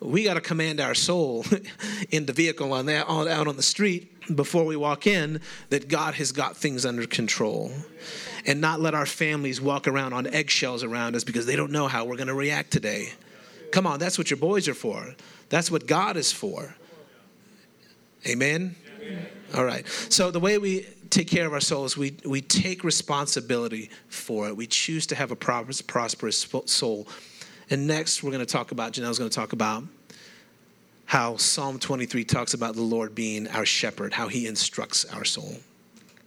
We 0.04 0.24
got 0.24 0.34
to 0.34 0.40
command 0.40 0.80
our 0.80 0.94
soul 0.94 1.44
in 2.10 2.26
the 2.26 2.32
vehicle 2.32 2.72
on 2.72 2.86
that 2.86 3.06
on, 3.08 3.28
out 3.28 3.46
on 3.46 3.56
the 3.56 3.62
street 3.62 4.08
before 4.34 4.64
we 4.64 4.76
walk 4.76 5.06
in 5.06 5.40
that 5.70 5.88
God 5.88 6.14
has 6.14 6.32
got 6.32 6.56
things 6.56 6.86
under 6.86 7.06
control 7.06 7.72
and 8.46 8.60
not 8.60 8.80
let 8.80 8.94
our 8.94 9.06
families 9.06 9.60
walk 9.60 9.86
around 9.86 10.12
on 10.12 10.26
eggshells 10.26 10.82
around 10.82 11.16
us 11.16 11.24
because 11.24 11.46
they 11.46 11.56
don't 11.56 11.72
know 11.72 11.88
how 11.88 12.04
we're 12.04 12.16
going 12.16 12.28
to 12.28 12.34
react 12.34 12.70
today. 12.70 13.12
Come 13.70 13.86
on, 13.86 13.98
that's 13.98 14.18
what 14.18 14.30
your 14.30 14.38
boys 14.38 14.68
are 14.68 14.74
for. 14.74 15.14
That's 15.48 15.70
what 15.70 15.86
God 15.86 16.16
is 16.16 16.32
for. 16.32 16.74
Amen? 18.26 18.76
Amen? 19.00 19.26
All 19.54 19.64
right. 19.64 19.86
So, 20.08 20.30
the 20.30 20.40
way 20.40 20.58
we 20.58 20.86
take 21.10 21.28
care 21.28 21.46
of 21.46 21.52
our 21.52 21.60
souls, 21.60 21.96
we, 21.96 22.16
we 22.24 22.40
take 22.40 22.84
responsibility 22.84 23.90
for 24.08 24.48
it. 24.48 24.56
We 24.56 24.66
choose 24.66 25.06
to 25.08 25.14
have 25.14 25.30
a 25.30 25.36
prosperous 25.36 26.46
soul. 26.66 27.08
And 27.70 27.86
next, 27.86 28.22
we're 28.22 28.30
going 28.30 28.44
to 28.44 28.52
talk 28.52 28.72
about, 28.72 28.92
Jannelle's 28.92 29.18
going 29.18 29.30
to 29.30 29.34
talk 29.34 29.52
about 29.52 29.84
how 31.06 31.36
Psalm 31.36 31.78
23 31.78 32.24
talks 32.24 32.54
about 32.54 32.74
the 32.74 32.82
Lord 32.82 33.14
being 33.14 33.46
our 33.48 33.66
shepherd, 33.66 34.14
how 34.14 34.28
he 34.28 34.46
instructs 34.46 35.04
our 35.04 35.24
soul. 35.24 35.56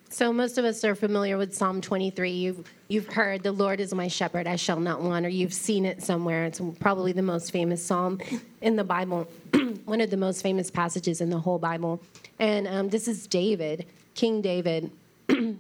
So 0.10 0.32
most 0.32 0.58
of 0.58 0.64
us 0.64 0.84
are 0.86 0.96
familiar 0.96 1.38
with 1.38 1.54
Psalm 1.54 1.82
23. 1.82 2.32
You've 2.32 2.72
you've 2.88 3.08
heard 3.08 3.44
the 3.44 3.52
Lord 3.52 3.80
is 3.80 3.94
my 3.94 4.08
shepherd, 4.08 4.48
I 4.48 4.56
shall 4.56 4.80
not 4.80 5.02
want, 5.02 5.26
or 5.26 5.30
you've 5.30 5.54
seen 5.54 5.86
it 5.86 6.02
somewhere. 6.02 6.46
It's 6.46 6.62
probably 6.80 7.12
the 7.12 7.22
most 7.22 7.52
famous 7.52 7.84
psalm 7.84 8.22
in 8.62 8.78
the 8.78 8.84
Bible, 8.84 9.28
one 9.86 10.00
of 10.00 10.12
the 10.12 10.18
most 10.18 10.42
famous 10.42 10.72
passages 10.72 11.20
in 11.20 11.30
the 11.30 11.40
whole 11.40 11.60
Bible. 11.60 12.00
And 12.40 12.68
um, 12.68 12.90
this 12.90 13.10
is 13.10 13.28
David, 13.28 13.88
King 14.14 14.42
David, 14.42 14.90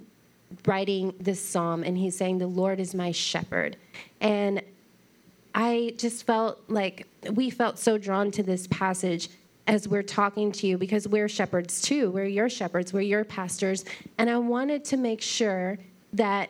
writing 0.66 1.14
this 1.20 1.42
psalm, 1.42 1.84
and 1.84 1.98
he's 1.98 2.16
saying, 2.16 2.38
"The 2.38 2.48
Lord 2.48 2.80
is 2.80 2.94
my 2.94 3.12
shepherd," 3.12 3.76
and 4.22 4.62
I 5.56 5.94
just 5.98 6.26
felt 6.26 6.60
like 6.68 7.08
we 7.32 7.50
felt 7.50 7.80
so 7.80 7.98
drawn 7.98 8.30
to 8.32 8.44
this 8.44 8.68
passage 8.68 9.30
as 9.68 9.88
we're 9.88 10.04
talking 10.04 10.52
to 10.52 10.68
you 10.68 10.78
because 10.78 11.08
we're 11.08 11.30
shepherds 11.30 11.82
too. 11.82 12.12
We're 12.12 12.26
your 12.26 12.50
shepherds, 12.50 12.92
we're 12.92 13.02
your 13.02 13.24
pastors. 13.24 13.86
And 14.18 14.30
I 14.30 14.38
wanted 14.38 14.84
to 14.86 14.98
make 14.98 15.22
sure 15.22 15.80
that 16.12 16.50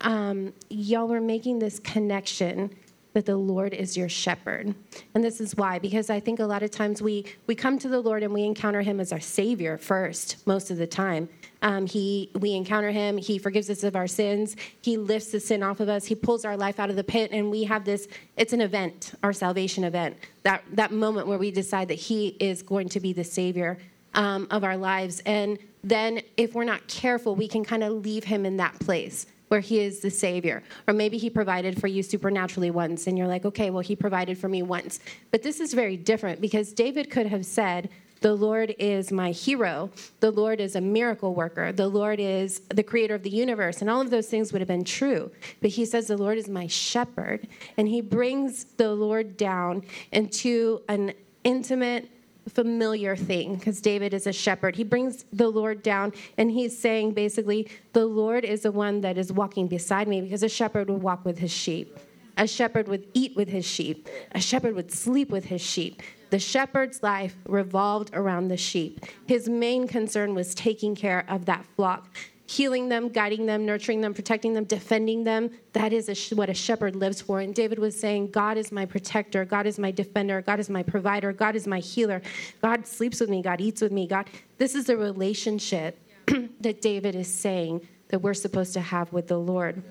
um, 0.00 0.54
y'all 0.70 1.06
were 1.08 1.20
making 1.20 1.58
this 1.58 1.78
connection 1.78 2.70
that 3.18 3.26
the 3.26 3.36
Lord 3.36 3.74
is 3.74 3.96
your 3.96 4.08
shepherd. 4.08 4.76
And 5.12 5.24
this 5.24 5.40
is 5.40 5.56
why, 5.56 5.80
because 5.80 6.08
I 6.08 6.20
think 6.20 6.38
a 6.38 6.44
lot 6.44 6.62
of 6.62 6.70
times 6.70 7.02
we, 7.02 7.26
we 7.48 7.56
come 7.56 7.76
to 7.80 7.88
the 7.88 7.98
Lord 7.98 8.22
and 8.22 8.32
we 8.32 8.44
encounter 8.44 8.80
him 8.80 9.00
as 9.00 9.12
our 9.12 9.18
Savior 9.18 9.76
first, 9.76 10.46
most 10.46 10.70
of 10.70 10.76
the 10.76 10.86
time. 10.86 11.28
Um, 11.60 11.86
he, 11.86 12.30
we 12.38 12.52
encounter 12.52 12.92
him, 12.92 13.18
he 13.18 13.36
forgives 13.38 13.70
us 13.70 13.82
of 13.82 13.96
our 13.96 14.06
sins, 14.06 14.54
he 14.82 14.96
lifts 14.96 15.32
the 15.32 15.40
sin 15.40 15.64
off 15.64 15.80
of 15.80 15.88
us, 15.88 16.04
he 16.04 16.14
pulls 16.14 16.44
our 16.44 16.56
life 16.56 16.78
out 16.78 16.90
of 16.90 16.94
the 16.94 17.02
pit, 17.02 17.32
and 17.32 17.50
we 17.50 17.64
have 17.64 17.84
this, 17.84 18.06
it's 18.36 18.52
an 18.52 18.60
event, 18.60 19.14
our 19.24 19.32
salvation 19.32 19.82
event, 19.82 20.16
that, 20.44 20.62
that 20.74 20.92
moment 20.92 21.26
where 21.26 21.38
we 21.38 21.50
decide 21.50 21.88
that 21.88 21.94
he 21.94 22.28
is 22.38 22.62
going 22.62 22.88
to 22.90 23.00
be 23.00 23.12
the 23.12 23.24
Savior 23.24 23.78
um, 24.14 24.46
of 24.52 24.62
our 24.62 24.76
lives. 24.76 25.20
And 25.26 25.58
then 25.82 26.22
if 26.36 26.54
we're 26.54 26.62
not 26.62 26.86
careful, 26.86 27.34
we 27.34 27.48
can 27.48 27.64
kind 27.64 27.82
of 27.82 27.94
leave 27.94 28.22
him 28.22 28.46
in 28.46 28.58
that 28.58 28.78
place 28.78 29.26
where 29.48 29.60
he 29.60 29.80
is 29.80 30.00
the 30.00 30.10
savior 30.10 30.62
or 30.86 30.94
maybe 30.94 31.18
he 31.18 31.28
provided 31.30 31.80
for 31.80 31.86
you 31.86 32.02
supernaturally 32.02 32.70
once 32.70 33.06
and 33.06 33.18
you're 33.18 33.26
like 33.26 33.44
okay 33.44 33.70
well 33.70 33.82
he 33.82 33.96
provided 33.96 34.38
for 34.38 34.48
me 34.48 34.62
once 34.62 35.00
but 35.30 35.42
this 35.42 35.60
is 35.60 35.74
very 35.74 35.96
different 35.96 36.40
because 36.40 36.72
david 36.72 37.10
could 37.10 37.26
have 37.26 37.44
said 37.44 37.88
the 38.20 38.34
Lord 38.34 38.74
is 38.78 39.12
my 39.12 39.30
hero. 39.30 39.90
The 40.20 40.30
Lord 40.30 40.60
is 40.60 40.74
a 40.74 40.80
miracle 40.80 41.34
worker. 41.34 41.72
The 41.72 41.88
Lord 41.88 42.18
is 42.18 42.60
the 42.68 42.82
creator 42.82 43.14
of 43.14 43.22
the 43.22 43.30
universe. 43.30 43.80
And 43.80 43.88
all 43.88 44.00
of 44.00 44.10
those 44.10 44.26
things 44.26 44.52
would 44.52 44.60
have 44.60 44.68
been 44.68 44.84
true. 44.84 45.30
But 45.60 45.70
he 45.70 45.84
says, 45.84 46.08
The 46.08 46.16
Lord 46.16 46.38
is 46.38 46.48
my 46.48 46.66
shepherd. 46.66 47.46
And 47.76 47.88
he 47.88 48.00
brings 48.00 48.64
the 48.64 48.92
Lord 48.92 49.36
down 49.36 49.84
into 50.10 50.82
an 50.88 51.14
intimate, 51.44 52.08
familiar 52.48 53.16
thing 53.16 53.56
because 53.56 53.80
David 53.80 54.14
is 54.14 54.26
a 54.26 54.32
shepherd. 54.32 54.76
He 54.76 54.84
brings 54.84 55.24
the 55.32 55.48
Lord 55.48 55.82
down 55.82 56.12
and 56.36 56.50
he's 56.50 56.78
saying 56.78 57.12
basically, 57.12 57.68
The 57.92 58.06
Lord 58.06 58.44
is 58.44 58.62
the 58.62 58.72
one 58.72 59.00
that 59.02 59.18
is 59.18 59.32
walking 59.32 59.68
beside 59.68 60.08
me 60.08 60.20
because 60.20 60.42
a 60.42 60.48
shepherd 60.48 60.88
would 60.88 61.02
walk 61.02 61.24
with 61.24 61.38
his 61.38 61.50
sheep. 61.50 61.98
A 62.36 62.46
shepherd 62.46 62.86
would 62.86 63.08
eat 63.14 63.34
with 63.34 63.48
his 63.48 63.64
sheep. 63.64 64.08
A 64.32 64.40
shepherd 64.40 64.76
would 64.76 64.92
sleep 64.92 65.30
with 65.30 65.46
his 65.46 65.60
sheep. 65.60 66.02
The 66.30 66.38
shepherd's 66.38 67.02
life 67.02 67.36
revolved 67.46 68.10
around 68.12 68.48
the 68.48 68.56
sheep. 68.56 69.04
His 69.26 69.48
main 69.48 69.88
concern 69.88 70.34
was 70.34 70.54
taking 70.54 70.94
care 70.94 71.24
of 71.28 71.46
that 71.46 71.64
flock, 71.74 72.16
healing 72.48 72.88
them, 72.88 73.10
guiding 73.10 73.44
them, 73.44 73.66
nurturing 73.66 74.00
them, 74.00 74.14
protecting 74.14 74.54
them, 74.54 74.64
defending 74.64 75.22
them. 75.22 75.50
That 75.74 75.92
is 75.92 76.08
a, 76.08 76.34
what 76.34 76.48
a 76.48 76.54
shepherd 76.54 76.96
lives 76.96 77.20
for. 77.20 77.40
And 77.40 77.54
David 77.54 77.78
was 77.78 77.98
saying, 77.98 78.30
God 78.30 78.56
is 78.56 78.72
my 78.72 78.86
protector, 78.86 79.44
God 79.44 79.66
is 79.66 79.78
my 79.78 79.90
defender, 79.90 80.40
God 80.40 80.58
is 80.58 80.70
my 80.70 80.82
provider, 80.82 81.30
God 81.32 81.54
is 81.54 81.66
my 81.66 81.78
healer. 81.78 82.22
God 82.62 82.86
sleeps 82.86 83.20
with 83.20 83.28
me, 83.28 83.42
God 83.42 83.60
eats 83.60 83.82
with 83.82 83.92
me. 83.92 84.06
God, 84.06 84.30
this 84.56 84.74
is 84.74 84.86
the 84.86 84.96
relationship 84.96 86.00
that 86.60 86.80
David 86.80 87.14
is 87.14 87.32
saying 87.32 87.86
that 88.08 88.20
we're 88.20 88.34
supposed 88.34 88.72
to 88.72 88.80
have 88.80 89.12
with 89.12 89.28
the 89.28 89.38
Lord. 89.38 89.82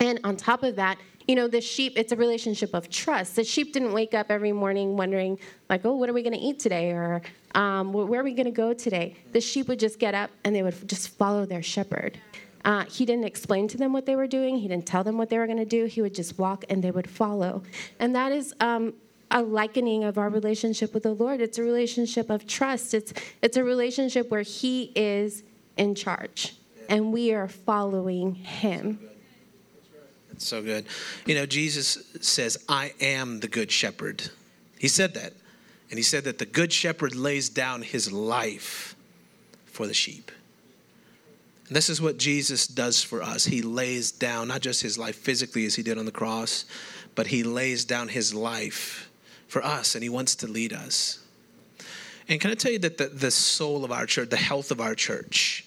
And 0.00 0.18
on 0.24 0.36
top 0.36 0.64
of 0.64 0.74
that, 0.76 0.98
you 1.28 1.34
know, 1.34 1.48
the 1.48 1.60
sheep, 1.60 1.94
it's 1.96 2.12
a 2.12 2.16
relationship 2.16 2.74
of 2.74 2.88
trust. 2.88 3.36
The 3.36 3.44
sheep 3.44 3.72
didn't 3.72 3.92
wake 3.92 4.14
up 4.14 4.30
every 4.30 4.52
morning 4.52 4.96
wondering, 4.96 5.38
like, 5.68 5.84
oh, 5.84 5.96
what 5.96 6.08
are 6.08 6.12
we 6.12 6.22
going 6.22 6.34
to 6.34 6.38
eat 6.38 6.58
today? 6.58 6.90
Or 6.90 7.22
um, 7.56 7.92
where 7.92 8.20
are 8.20 8.24
we 8.24 8.34
going 8.34 8.46
to 8.46 8.52
go 8.52 8.72
today? 8.72 9.16
The 9.32 9.40
sheep 9.40 9.66
would 9.66 9.80
just 9.80 9.98
get 9.98 10.14
up 10.14 10.30
and 10.44 10.54
they 10.54 10.62
would 10.62 10.88
just 10.88 11.08
follow 11.08 11.46
their 11.46 11.62
shepherd. 11.62 12.18
Uh, 12.64 12.84
he 12.84 13.04
didn't 13.04 13.24
explain 13.24 13.66
to 13.68 13.78
them 13.78 13.92
what 13.92 14.06
they 14.06 14.14
were 14.14 14.26
doing, 14.26 14.58
he 14.58 14.68
didn't 14.68 14.86
tell 14.86 15.02
them 15.02 15.18
what 15.18 15.30
they 15.30 15.38
were 15.38 15.46
going 15.46 15.58
to 15.58 15.64
do. 15.64 15.86
He 15.86 16.02
would 16.02 16.14
just 16.14 16.38
walk 16.38 16.64
and 16.68 16.84
they 16.84 16.90
would 16.92 17.10
follow. 17.10 17.62
And 17.98 18.14
that 18.14 18.30
is. 18.30 18.54
Um, 18.60 18.94
a 19.28 19.42
likening 19.42 20.04
of 20.04 20.18
our 20.18 20.28
relationship 20.28 20.94
with 20.94 21.02
the 21.02 21.12
Lord. 21.12 21.40
It's 21.40 21.58
a 21.58 21.62
relationship 21.62 22.30
of 22.30 22.46
trust. 22.46 22.94
It's 22.94 23.12
it's 23.42 23.56
a 23.56 23.64
relationship 23.64 24.30
where 24.30 24.42
He 24.42 24.92
is 24.94 25.42
in 25.76 25.96
charge 25.96 26.54
and 26.88 27.12
we 27.12 27.32
are 27.32 27.48
following 27.48 28.36
Him. 28.36 29.00
That's 30.28 30.46
so 30.46 30.62
good. 30.62 30.86
You 31.24 31.34
know, 31.34 31.44
Jesus 31.44 31.98
says, 32.20 32.64
I 32.68 32.92
am 33.00 33.40
the 33.40 33.48
good 33.48 33.72
shepherd. 33.72 34.30
He 34.78 34.86
said 34.86 35.14
that. 35.14 35.32
And 35.90 35.98
he 35.98 36.02
said 36.02 36.24
that 36.24 36.38
the 36.38 36.46
good 36.46 36.72
shepherd 36.72 37.14
lays 37.14 37.48
down 37.48 37.82
his 37.82 38.12
life 38.12 38.96
for 39.66 39.86
the 39.86 39.94
sheep. 39.94 40.32
And 41.68 41.76
this 41.76 41.88
is 41.88 42.00
what 42.00 42.18
Jesus 42.18 42.66
does 42.66 43.02
for 43.02 43.22
us. 43.22 43.44
He 43.44 43.62
lays 43.62 44.12
down 44.12 44.48
not 44.48 44.60
just 44.60 44.82
his 44.82 44.98
life 44.98 45.16
physically 45.16 45.66
as 45.66 45.74
he 45.74 45.82
did 45.82 45.98
on 45.98 46.04
the 46.04 46.12
cross, 46.12 46.64
but 47.14 47.28
he 47.28 47.42
lays 47.42 47.84
down 47.84 48.08
his 48.08 48.34
life 48.34 49.10
for 49.48 49.64
us 49.64 49.94
and 49.94 50.02
he 50.02 50.08
wants 50.08 50.34
to 50.36 50.46
lead 50.46 50.72
us. 50.72 51.20
And 52.28 52.40
can 52.40 52.50
I 52.50 52.54
tell 52.54 52.72
you 52.72 52.78
that 52.80 52.98
the, 52.98 53.06
the 53.06 53.30
soul 53.30 53.84
of 53.84 53.92
our 53.92 54.06
church, 54.06 54.30
the 54.30 54.36
health 54.36 54.70
of 54.70 54.80
our 54.80 54.94
church, 54.94 55.64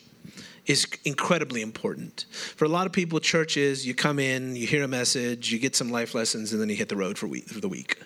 is 0.65 0.85
incredibly 1.03 1.61
important. 1.61 2.25
For 2.29 2.65
a 2.65 2.67
lot 2.67 2.85
of 2.85 2.91
people, 2.91 3.19
churches, 3.19 3.87
you 3.87 3.95
come 3.95 4.19
in, 4.19 4.55
you 4.55 4.67
hear 4.67 4.83
a 4.83 4.87
message, 4.87 5.51
you 5.51 5.57
get 5.57 5.75
some 5.75 5.89
life 5.89 6.13
lessons, 6.13 6.51
and 6.53 6.61
then 6.61 6.69
you 6.69 6.75
hit 6.75 6.89
the 6.89 6.95
road 6.95 7.17
for, 7.17 7.27
week, 7.27 7.47
for 7.47 7.59
the 7.59 7.69
week, 7.69 7.97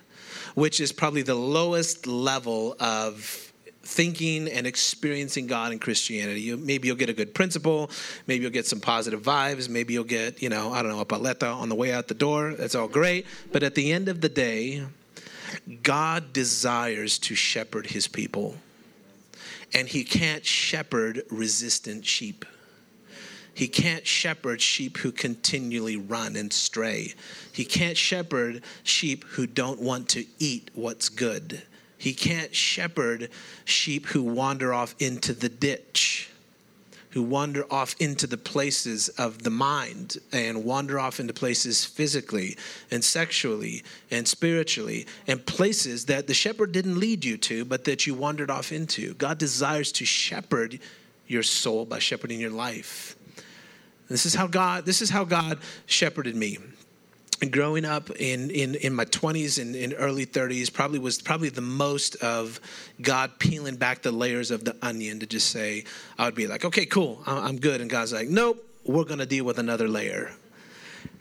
which 0.56 0.80
is 0.80 0.92
probably 0.92 1.22
the 1.22 1.36
lowest 1.36 2.08
level 2.08 2.76
of 2.80 3.52
thinking 3.86 4.48
and 4.48 4.66
experiencing 4.66 5.46
God 5.46 5.74
in 5.74 5.80
Christianity. 5.80 6.42
You, 6.42 6.58
maybe 6.58 6.88
you'll 6.88 6.98
get 6.98 7.10
a 7.10 7.14
good 7.14 7.34
principle, 7.34 7.92
maybe 8.28 8.44
you'll 8.44 8.52
get 8.52 8.66
some 8.66 8.80
positive 8.80 9.22
vibes, 9.22 9.68
maybe 9.68 9.94
you'll 9.94 10.06
get, 10.06 10.42
you 10.42 10.50
know, 10.50 10.72
I 10.72 10.82
don't 10.82 10.92
know, 10.92 11.02
a 11.02 11.06
paleta 11.06 11.54
on 11.54 11.70
the 11.70 11.76
way 11.76 11.92
out 11.92 12.08
the 12.08 12.14
door. 12.14 12.54
That's 12.54 12.76
all 12.76 12.88
great. 12.88 13.26
But 13.52 13.62
at 13.62 13.76
the 13.76 13.92
end 13.92 14.08
of 14.08 14.22
the 14.22 14.30
day, 14.30 14.86
God 15.84 16.34
desires 16.34 17.20
to 17.20 17.36
shepherd 17.36 17.88
his 17.88 18.08
people. 18.08 18.56
And 19.74 19.88
he 19.88 20.04
can't 20.04 20.46
shepherd 20.46 21.24
resistant 21.30 22.06
sheep. 22.06 22.46
He 23.54 23.68
can't 23.68 24.06
shepherd 24.08 24.62
sheep 24.62 24.98
who 24.98 25.12
continually 25.12 25.98
run 25.98 26.36
and 26.36 26.52
stray. 26.52 27.14
He 27.52 27.66
can't 27.66 27.98
shepherd 27.98 28.64
sheep 28.84 29.24
who 29.26 29.46
don't 29.46 29.80
want 29.80 30.10
to 30.10 30.26
eat 30.40 30.72
what's 30.74 31.10
good. 31.10 31.62
He 31.98 32.14
can't 32.14 32.54
shepherd 32.56 33.30
sheep 33.64 34.08
who 34.08 34.24
wander 34.24 34.74
off 34.74 34.96
into 35.00 35.34
the 35.34 35.50
ditch, 35.50 36.32
who 37.12 37.22
wander 37.22 37.72
off 37.72 37.96
into 38.00 38.26
the 38.26 38.38
places 38.38 39.08
of 39.10 39.44
the 39.44 39.52
mind 39.52 40.18
and 40.32 40.66
wander 40.66 41.00
off 41.00 41.20
into 41.20 41.32
places 41.32 41.86
physically 41.86 42.58
and 42.90 43.04
sexually 43.04 43.84
and 44.10 44.28
spiritually 44.28 45.06
and 45.28 45.46
places 45.46 46.06
that 46.06 46.26
the 46.26 46.34
shepherd 46.34 46.72
didn't 46.72 47.00
lead 47.00 47.24
you 47.24 47.38
to, 47.38 47.64
but 47.64 47.86
that 47.86 48.08
you 48.08 48.16
wandered 48.16 48.50
off 48.50 48.72
into. 48.72 49.14
God 49.14 49.38
desires 49.38 49.92
to 49.94 50.06
shepherd 50.06 50.80
your 51.28 51.44
soul 51.44 51.86
by 51.86 52.00
shepherding 52.00 52.40
your 52.40 52.50
life. 52.50 53.16
This 54.10 54.26
is 54.26 54.36
how 54.36 54.48
God, 54.48 54.86
this 54.86 55.02
is 55.02 55.10
how 55.10 55.24
God 55.24 55.60
shepherded 55.86 56.36
me. 56.36 56.58
And 57.42 57.52
growing 57.52 57.84
up 57.84 58.10
in, 58.12 58.52
in, 58.52 58.76
in 58.76 58.94
my 58.94 59.04
20s 59.04 59.62
and 59.62 59.76
in 59.76 59.92
early 59.94 60.26
30s 60.26 60.72
probably 60.72 61.00
was 61.00 61.22
probably 61.22 61.50
the 61.50 61.62
most 61.62 62.16
of 62.18 62.62
God 63.02 63.38
peeling 63.38 63.76
back 63.76 64.02
the 64.02 64.14
layers 64.14 64.50
of 64.50 64.64
the 64.64 64.78
onion 64.82 65.20
to 65.20 65.26
just 65.26 65.50
say, 65.50 65.84
I 66.18 66.26
would 66.26 66.36
be 66.36 66.48
like, 66.48 66.64
okay, 66.64 66.86
cool, 66.86 67.22
I'm 67.26 67.58
good. 67.58 67.82
And 67.82 67.90
God's 67.90 68.14
like, 68.14 68.30
nope, 68.30 68.66
we're 68.86 69.04
going 69.04 69.20
to 69.20 69.26
deal 69.26 69.44
with 69.44 69.58
another 69.58 69.90
layer. 69.90 70.32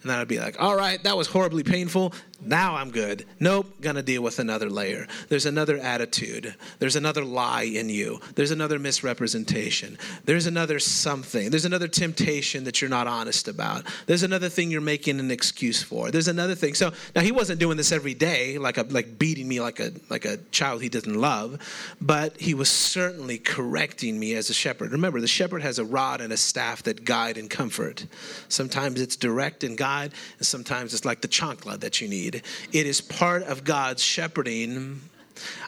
And 0.02 0.10
then 0.10 0.18
I'd 0.18 0.28
be 0.28 0.40
like, 0.40 0.60
all 0.60 0.76
right, 0.76 1.02
that 1.04 1.16
was 1.16 1.28
horribly 1.28 1.62
painful. 1.62 2.12
Now 2.44 2.74
I'm 2.74 2.90
good. 2.90 3.24
Nope, 3.38 3.80
gonna 3.80 4.02
deal 4.02 4.20
with 4.20 4.40
another 4.40 4.68
layer. 4.68 5.06
There's 5.28 5.46
another 5.46 5.78
attitude. 5.78 6.56
There's 6.80 6.96
another 6.96 7.24
lie 7.24 7.62
in 7.62 7.88
you. 7.88 8.20
There's 8.34 8.50
another 8.50 8.80
misrepresentation. 8.80 9.96
There's 10.24 10.46
another 10.46 10.80
something. 10.80 11.50
There's 11.50 11.64
another 11.64 11.86
temptation 11.86 12.64
that 12.64 12.80
you're 12.80 12.90
not 12.90 13.06
honest 13.06 13.46
about. 13.46 13.86
There's 14.06 14.24
another 14.24 14.48
thing 14.48 14.72
you're 14.72 14.80
making 14.80 15.20
an 15.20 15.30
excuse 15.30 15.84
for. 15.84 16.10
There's 16.10 16.26
another 16.26 16.56
thing. 16.56 16.74
So 16.74 16.92
now 17.14 17.20
he 17.20 17.30
wasn't 17.30 17.60
doing 17.60 17.76
this 17.76 17.92
every 17.92 18.14
day, 18.14 18.58
like 18.58 18.76
a, 18.76 18.82
like 18.82 19.20
beating 19.20 19.46
me 19.46 19.60
like 19.60 19.78
a 19.78 19.92
like 20.10 20.24
a 20.24 20.38
child 20.50 20.82
he 20.82 20.88
doesn't 20.88 21.14
love, 21.14 21.94
but 22.00 22.40
he 22.40 22.54
was 22.54 22.68
certainly 22.68 23.38
correcting 23.38 24.18
me 24.18 24.34
as 24.34 24.50
a 24.50 24.54
shepherd. 24.54 24.90
Remember, 24.90 25.20
the 25.20 25.28
shepherd 25.28 25.62
has 25.62 25.78
a 25.78 25.84
rod 25.84 26.20
and 26.20 26.32
a 26.32 26.36
staff 26.36 26.82
that 26.84 27.04
guide 27.04 27.38
and 27.38 27.48
comfort. 27.48 28.06
Sometimes 28.48 29.00
it's 29.00 29.14
direct 29.14 29.62
and 29.62 29.78
guide, 29.78 29.91
and 30.00 30.46
sometimes 30.46 30.94
it's 30.94 31.04
like 31.04 31.20
the 31.20 31.28
chancla 31.28 31.78
that 31.80 32.00
you 32.00 32.08
need. 32.08 32.42
It 32.72 32.86
is 32.86 33.00
part 33.00 33.42
of 33.44 33.64
God's 33.64 34.02
shepherding. 34.02 35.00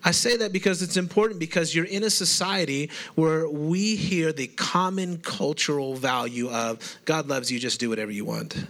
I 0.05 0.11
say 0.11 0.37
that 0.37 0.53
because 0.53 0.83
it's 0.83 0.97
important 0.97 1.41
because 1.41 1.75
you're 1.75 1.87
in 1.87 2.05
a 2.05 2.11
society 2.11 2.91
where 3.15 3.49
we 3.49 3.97
hear 3.97 4.33
the 4.33 4.47
common 4.49 5.19
cultural 5.19 5.95
value 5.95 6.51
of 6.51 6.79
God 7.05 7.29
loves 7.29 7.51
you, 7.51 7.59
just 7.59 7.81
do 7.81 7.89
whatever 7.89 8.13
you 8.13 8.25
want. 8.25 8.67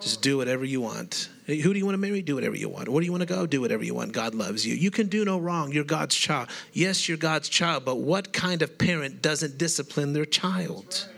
Just 0.00 0.20
do 0.20 0.36
whatever 0.36 0.64
you 0.64 0.80
want. 0.80 1.28
Who 1.46 1.72
do 1.72 1.78
you 1.78 1.84
want 1.84 1.94
to 1.94 1.98
marry? 1.98 2.22
Do 2.22 2.34
whatever 2.34 2.56
you 2.56 2.68
want. 2.68 2.88
Where 2.88 3.00
do 3.00 3.04
you 3.04 3.12
want 3.12 3.22
to 3.22 3.28
go? 3.28 3.46
Do 3.46 3.60
whatever 3.60 3.84
you 3.84 3.94
want. 3.94 4.12
God 4.12 4.34
loves 4.34 4.66
you. 4.66 4.74
You 4.74 4.90
can 4.90 5.06
do 5.06 5.24
no 5.24 5.38
wrong. 5.38 5.70
You're 5.70 5.84
God's 5.84 6.16
child. 6.16 6.48
Yes, 6.72 7.08
you're 7.08 7.18
God's 7.18 7.48
child, 7.48 7.84
but 7.84 7.96
what 7.96 8.32
kind 8.32 8.62
of 8.62 8.78
parent 8.78 9.22
doesn't 9.22 9.58
discipline 9.58 10.12
their 10.12 10.24
child? 10.24 11.08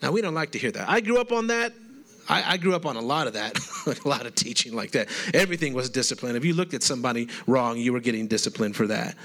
Now, 0.00 0.12
we 0.12 0.22
don't 0.22 0.34
like 0.34 0.52
to 0.52 0.58
hear 0.58 0.70
that. 0.70 0.88
I 0.88 1.00
grew 1.00 1.20
up 1.20 1.30
on 1.30 1.48
that. 1.48 1.74
I, 2.28 2.54
I, 2.54 2.56
grew 2.56 2.74
up 2.74 2.84
on 2.84 2.96
a 2.96 3.00
lot 3.00 3.26
of 3.26 3.32
that, 3.34 3.58
a 4.04 4.08
lot 4.08 4.26
of 4.26 4.34
teaching 4.34 4.74
like 4.74 4.90
that. 4.92 5.08
Everything 5.34 5.74
was 5.74 5.88
discipline. 5.88 6.36
If 6.36 6.44
you 6.44 6.54
looked 6.54 6.74
at 6.74 6.82
somebody 6.82 7.28
wrong, 7.46 7.78
you 7.78 7.92
were 7.92 8.00
getting 8.00 8.26
disciplined 8.26 8.76
for 8.76 8.86
that. 8.86 9.16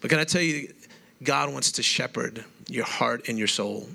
But 0.00 0.10
can 0.10 0.18
I 0.18 0.24
tell 0.24 0.42
you, 0.42 0.72
God 1.22 1.52
wants 1.52 1.72
to 1.72 1.82
shepherd 1.82 2.44
your 2.68 2.84
heart 2.84 3.28
and 3.28 3.38
your 3.38 3.48
soul. 3.48 3.88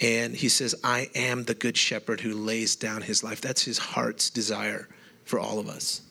And 0.00 0.34
He 0.34 0.48
says, 0.48 0.74
I 0.82 1.08
am 1.14 1.44
the 1.44 1.54
good 1.54 1.76
shepherd 1.76 2.20
who 2.20 2.34
lays 2.34 2.76
down 2.76 3.02
His 3.02 3.22
life. 3.22 3.40
That's 3.40 3.62
His 3.62 3.78
heart's 3.78 4.30
desire 4.30 4.88
for 5.24 5.38
all 5.38 5.58
of 5.58 5.68
us. 5.68 6.02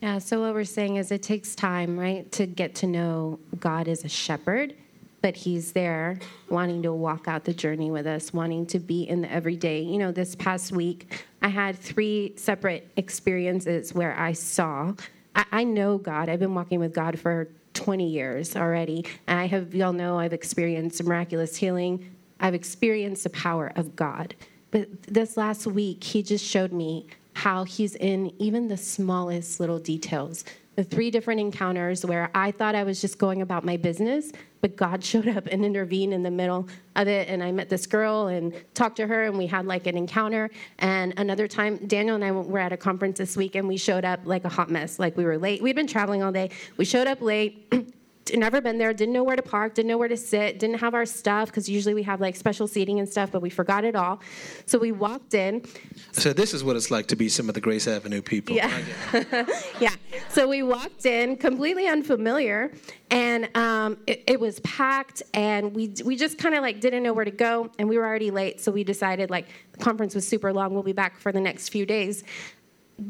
Yeah, 0.00 0.18
so 0.18 0.40
what 0.40 0.54
we're 0.54 0.64
saying 0.64 0.96
is 0.96 1.10
it 1.10 1.22
takes 1.22 1.56
time, 1.56 1.98
right, 1.98 2.30
to 2.32 2.46
get 2.46 2.76
to 2.76 2.86
know 2.86 3.40
God 3.58 3.88
as 3.88 4.04
a 4.04 4.08
shepherd 4.08 4.74
but 5.20 5.36
he's 5.36 5.72
there 5.72 6.18
wanting 6.48 6.82
to 6.82 6.92
walk 6.92 7.28
out 7.28 7.44
the 7.44 7.52
journey 7.52 7.90
with 7.90 8.06
us, 8.06 8.32
wanting 8.32 8.66
to 8.66 8.78
be 8.78 9.02
in 9.02 9.20
the 9.22 9.32
everyday. 9.32 9.80
You 9.82 9.98
know, 9.98 10.12
this 10.12 10.34
past 10.34 10.72
week, 10.72 11.24
I 11.42 11.48
had 11.48 11.78
three 11.78 12.34
separate 12.36 12.90
experiences 12.96 13.94
where 13.94 14.18
I 14.18 14.32
saw, 14.32 14.94
I, 15.34 15.44
I 15.52 15.64
know 15.64 15.98
God. 15.98 16.28
I've 16.28 16.40
been 16.40 16.54
walking 16.54 16.80
with 16.80 16.94
God 16.94 17.18
for 17.18 17.48
20 17.74 18.08
years 18.08 18.56
already. 18.56 19.04
And 19.26 19.38
I 19.38 19.46
have, 19.46 19.74
y'all 19.74 19.92
know, 19.92 20.18
I've 20.18 20.32
experienced 20.32 21.02
miraculous 21.02 21.56
healing. 21.56 22.14
I've 22.40 22.54
experienced 22.54 23.24
the 23.24 23.30
power 23.30 23.72
of 23.76 23.96
God. 23.96 24.34
But 24.70 25.02
this 25.04 25.36
last 25.36 25.66
week, 25.66 26.04
he 26.04 26.22
just 26.22 26.44
showed 26.44 26.72
me 26.72 27.06
how 27.34 27.64
he's 27.64 27.94
in 27.94 28.32
even 28.40 28.68
the 28.68 28.76
smallest 28.76 29.60
little 29.60 29.78
details 29.78 30.44
the 30.78 30.84
three 30.84 31.10
different 31.10 31.40
encounters 31.40 32.06
where 32.06 32.30
I 32.36 32.52
thought 32.52 32.76
I 32.76 32.84
was 32.84 33.00
just 33.00 33.18
going 33.18 33.42
about 33.42 33.64
my 33.64 33.76
business, 33.76 34.30
but 34.60 34.76
God 34.76 35.02
showed 35.10 35.26
up 35.26 35.48
and 35.48 35.64
intervened 35.64 36.14
in 36.14 36.22
the 36.22 36.30
middle 36.30 36.68
of 36.94 37.08
it. 37.08 37.26
And 37.28 37.42
I 37.42 37.50
met 37.50 37.68
this 37.68 37.84
girl 37.84 38.28
and 38.28 38.54
talked 38.74 38.94
to 38.98 39.06
her, 39.08 39.24
and 39.24 39.36
we 39.36 39.48
had 39.48 39.66
like 39.66 39.88
an 39.88 39.96
encounter. 39.96 40.48
And 40.78 41.14
another 41.16 41.48
time, 41.48 41.78
Daniel 41.88 42.14
and 42.14 42.24
I 42.24 42.30
were 42.30 42.60
at 42.60 42.72
a 42.72 42.76
conference 42.76 43.18
this 43.18 43.36
week, 43.36 43.56
and 43.56 43.66
we 43.66 43.76
showed 43.76 44.04
up 44.04 44.20
like 44.22 44.44
a 44.44 44.48
hot 44.48 44.70
mess. 44.70 45.00
Like 45.00 45.16
we 45.16 45.24
were 45.24 45.36
late. 45.36 45.60
We'd 45.60 45.74
been 45.74 45.88
traveling 45.88 46.22
all 46.22 46.30
day. 46.30 46.50
We 46.76 46.84
showed 46.84 47.08
up 47.08 47.20
late. 47.20 47.72
never 48.36 48.60
been 48.60 48.78
there, 48.78 48.92
didn't 48.92 49.14
know 49.14 49.24
where 49.24 49.36
to 49.36 49.42
park, 49.42 49.74
didn't 49.74 49.88
know 49.88 49.98
where 49.98 50.08
to 50.08 50.16
sit, 50.16 50.58
didn't 50.58 50.78
have 50.78 50.94
our 50.94 51.06
stuff 51.06 51.48
because 51.48 51.68
usually 51.68 51.94
we 51.94 52.02
have 52.02 52.20
like 52.20 52.36
special 52.36 52.66
seating 52.66 52.98
and 52.98 53.08
stuff, 53.08 53.30
but 53.30 53.42
we 53.42 53.50
forgot 53.50 53.84
it 53.84 53.96
all. 53.96 54.20
So 54.66 54.78
we 54.78 54.92
walked 54.92 55.34
in. 55.34 55.64
So 56.12 56.32
this 56.32 56.54
is 56.54 56.64
what 56.64 56.76
it's 56.76 56.90
like 56.90 57.06
to 57.08 57.16
be 57.16 57.28
some 57.28 57.48
of 57.48 57.54
the 57.54 57.60
Grace 57.60 57.86
Avenue 57.86 58.22
people. 58.22 58.56
Yeah. 58.56 58.82
yeah. 59.80 59.94
So 60.28 60.48
we 60.48 60.62
walked 60.62 61.06
in 61.06 61.36
completely 61.36 61.86
unfamiliar, 61.86 62.72
and 63.10 63.54
um, 63.56 63.98
it, 64.06 64.24
it, 64.26 64.40
was 64.40 64.60
packed, 64.60 65.22
and 65.34 65.74
we 65.74 65.94
we 66.04 66.16
just 66.16 66.38
kind 66.38 66.54
of 66.54 66.62
like 66.62 66.80
didn't 66.80 67.02
know 67.02 67.12
where 67.12 67.24
to 67.24 67.30
go, 67.30 67.70
and 67.78 67.88
we 67.88 67.98
were 67.98 68.06
already 68.06 68.30
late, 68.30 68.60
so 68.60 68.70
we 68.70 68.84
decided 68.84 69.30
like 69.30 69.48
the 69.72 69.78
conference 69.78 70.14
was 70.14 70.26
super 70.26 70.52
long. 70.52 70.74
We'll 70.74 70.82
be 70.82 70.92
back 70.92 71.18
for 71.18 71.32
the 71.32 71.40
next 71.40 71.70
few 71.70 71.86
days. 71.86 72.24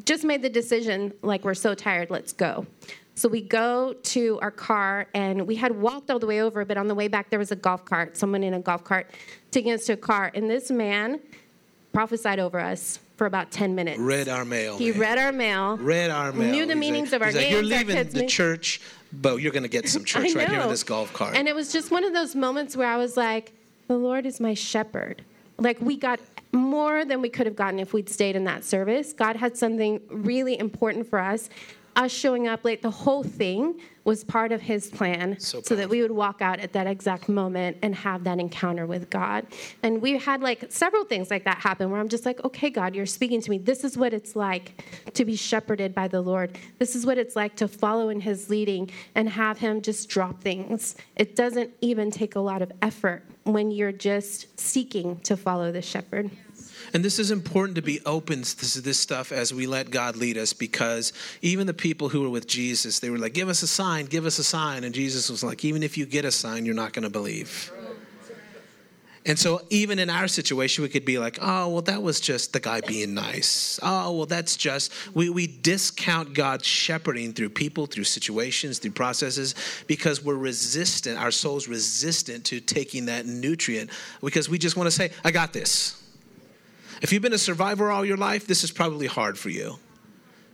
Just 0.05 0.25
made 0.25 0.43
the 0.43 0.51
decision 0.51 1.13
like 1.23 1.45
we're 1.45 1.55
so 1.55 1.75
tired, 1.75 2.11
let's 2.11 2.33
go. 2.33 2.67
So 3.19 3.29
we 3.29 3.41
go 3.41 3.95
to 3.95 4.39
our 4.41 4.53
car, 4.53 5.09
and 5.13 5.45
we 5.45 5.57
had 5.57 5.73
walked 5.73 6.09
all 6.09 6.21
the 6.21 6.27
way 6.27 6.41
over, 6.41 6.65
but 6.65 6.77
on 6.77 6.87
the 6.87 6.95
way 6.95 7.09
back, 7.09 7.31
there 7.31 7.39
was 7.41 7.51
a 7.51 7.57
golf 7.57 7.85
cart, 7.85 8.17
someone 8.17 8.45
in 8.45 8.55
a 8.55 8.61
golf 8.61 8.85
cart 8.85 9.11
taking 9.51 9.73
us 9.73 9.87
to 9.87 9.95
a 9.95 9.97
car. 9.97 10.31
And 10.37 10.49
this 10.49 10.71
man 10.71 11.19
prophesied 11.93 12.39
over 12.39 12.61
us 12.61 13.01
for 13.17 13.27
about 13.27 13.51
10 13.51 13.75
minutes. 13.75 13.99
Read 13.99 14.29
our 14.29 14.45
mail. 14.45 14.79
He 14.79 14.93
man. 14.93 15.01
read 15.01 15.19
our 15.19 15.33
mail. 15.33 15.77
Read 15.79 16.11
our 16.11 16.31
mail. 16.31 16.53
Knew 16.53 16.65
the 16.65 16.75
he's 16.75 16.81
meanings 16.81 17.11
like, 17.11 17.21
of 17.21 17.23
our 17.23 17.33
names. 17.33 17.45
Like, 17.45 17.51
You're 17.51 17.63
leaving 17.65 18.09
the 18.11 18.27
church, 18.27 18.81
but 19.13 19.41
you're 19.41 19.51
going 19.51 19.65
to 19.65 19.69
get 19.69 19.89
some 19.89 20.05
church 20.13 20.37
right 20.37 20.49
here 20.49 20.61
in 20.61 20.69
this 20.69 20.85
golf 20.85 21.13
cart. 21.13 21.35
And 21.35 21.49
it 21.49 21.57
was 21.57 21.73
just 21.73 21.91
one 21.91 22.05
of 22.05 22.13
those 22.13 22.37
moments 22.37 22.77
where 22.77 22.89
I 22.89 22.99
was 22.99 23.17
like, 23.17 23.53
the 23.89 23.97
Lord 23.97 24.27
is 24.27 24.39
my 24.39 24.55
shepherd. 24.55 25.25
Like, 25.57 25.81
we 25.81 25.97
got 25.97 26.21
more 26.53 27.05
than 27.05 27.21
we 27.21 27.31
could 27.31 27.47
have 27.47 27.57
gotten 27.57 27.81
if 27.81 27.93
we'd 27.93 28.09
stayed 28.09 28.37
in 28.37 28.45
that 28.45 28.63
service. 28.63 29.13
God 29.13 29.35
had 29.35 29.57
something 29.57 30.01
really 30.09 30.57
important 30.57 31.11
for 31.11 31.19
us 31.19 31.51
us 31.99 32.13
showing 32.13 32.47
up 32.47 32.65
late, 32.65 32.81
the 32.81 32.91
whole 32.91 33.25
thing 33.25 33.81
was 34.05 34.25
part 34.25 34.53
of 34.53 34.61
his 34.63 34.89
plan 34.89 35.39
so, 35.39 35.61
so, 35.61 35.77
that 35.77 35.89
we 35.91 36.01
would 36.01 36.13
walk 36.13 36.41
out 36.41 36.61
at 36.61 36.73
that 36.73 36.87
exact 36.87 37.29
moment 37.29 37.77
and 37.83 37.95
have 37.95 38.25
that 38.25 38.39
encounter 38.39 38.87
with 38.87 39.11
God. 39.11 39.47
And 39.83 40.01
we 40.01 40.17
had 40.17 40.41
like 40.41 40.67
several 40.71 41.05
things 41.05 41.31
like 41.31 41.45
that 41.45 41.59
happen 41.59 41.91
where 41.91 42.01
I'm 42.01 42.09
just 42.09 42.25
like, 42.25 42.43
okay, 42.45 42.71
God, 42.71 42.95
you're 42.95 43.05
speaking 43.05 43.43
to 43.43 43.51
me. 43.51 43.59
This 43.59 43.85
is 43.85 43.99
what 43.99 44.15
it's 44.15 44.35
like 44.35 44.83
to 45.13 45.25
be 45.25 45.37
shepherded 45.37 45.95
by 45.95 46.09
the 46.09 46.23
Lord. 46.23 46.57
This 46.79 46.97
is 46.97 47.05
what 47.05 47.19
it's 47.19 47.37
like 47.37 47.57
to 47.57 47.69
follow 47.69 48.09
in 48.09 48.21
his 48.21 48.49
leading 48.49 48.91
and 49.15 49.29
have 49.29 49.59
him 49.59 49.83
just 49.83 50.09
drop 50.09 50.41
things. 50.41 50.97
It 51.17 51.37
doesn't 51.37 51.71
even 51.81 52.11
take 52.11 52.37
a 52.37 52.41
lot 52.41 52.63
of 52.63 52.73
effort 52.81 53.25
when 53.43 53.71
you're 53.71 53.93
just 53.93 54.59
seeking 54.59 55.19
to 55.21 55.37
follow 55.37 55.71
the 55.73 55.83
shepherd. 55.83 56.31
And 56.93 57.05
this 57.05 57.19
is 57.19 57.31
important 57.31 57.77
to 57.77 57.83
be 57.83 58.01
open 58.07 58.43
to 58.43 58.81
this 58.81 58.99
stuff 58.99 59.33
as 59.33 59.53
we 59.53 59.67
let 59.67 59.91
God 59.91 60.17
lead 60.17 60.39
us 60.39 60.53
because 60.53 61.13
even 61.43 61.67
the 61.67 61.75
people 61.75 62.09
who 62.09 62.23
were 62.23 62.31
with 62.31 62.47
Jesus, 62.47 63.01
they 63.01 63.11
were 63.11 63.19
like, 63.19 63.35
Give 63.35 63.49
us 63.49 63.63
a 63.63 63.69
sign, 63.69 64.07
give 64.07 64.27
us 64.27 64.39
a 64.39 64.45
sign. 64.45 64.85
And 64.85 64.95
Jesus 64.95 65.29
was 65.31 65.45
like, 65.45 65.65
Even 65.65 65.83
if 65.83 65.99
you 65.99 66.07
get 66.07 66.25
a 66.25 66.33
sign, 66.33 66.65
you're 66.65 66.75
not 66.75 66.93
going 66.93 67.05
to 67.05 67.11
believe. 67.11 67.73
And 69.29 69.39
so, 69.39 69.61
even 69.69 69.99
in 69.99 70.09
our 70.09 70.27
situation, 70.27 70.83
we 70.83 70.89
could 70.89 71.05
be 71.05 71.19
like, 71.19 71.39
oh, 71.43 71.69
well, 71.69 71.83
that 71.83 72.03
was 72.03 72.19
just 72.19 72.55
the 72.55 72.61
guy 72.61 72.81
being 72.81 73.13
nice. 73.13 73.79
Oh, 73.83 74.17
well, 74.17 74.27
that's 74.27 74.57
just, 74.57 74.91
we, 75.15 75.29
we 75.29 75.47
discount 75.47 76.33
God's 76.33 76.65
shepherding 76.65 77.35
through 77.35 77.51
people, 77.51 77.85
through 77.85 78.05
situations, 78.05 78.79
through 78.79 78.93
processes, 78.93 79.55
because 79.87 80.25
we're 80.25 80.35
resistant, 80.35 81.19
our 81.19 81.31
soul's 81.31 81.69
resistant 81.69 82.47
to 82.47 82.59
taking 82.61 83.05
that 83.07 83.27
nutrient, 83.27 83.91
because 84.23 84.49
we 84.49 84.57
just 84.57 84.79
want 84.79 84.87
to 84.87 84.91
say, 84.91 85.11
I 85.23 85.31
got 85.31 85.53
this. 85.53 86.03
If 87.03 87.13
you've 87.13 87.23
been 87.23 87.33
a 87.33 87.39
survivor 87.39 87.91
all 87.91 88.05
your 88.05 88.17
life, 88.17 88.47
this 88.47 88.65
is 88.65 88.71
probably 88.71 89.07
hard 89.07 89.39
for 89.39 89.51
you 89.51 89.79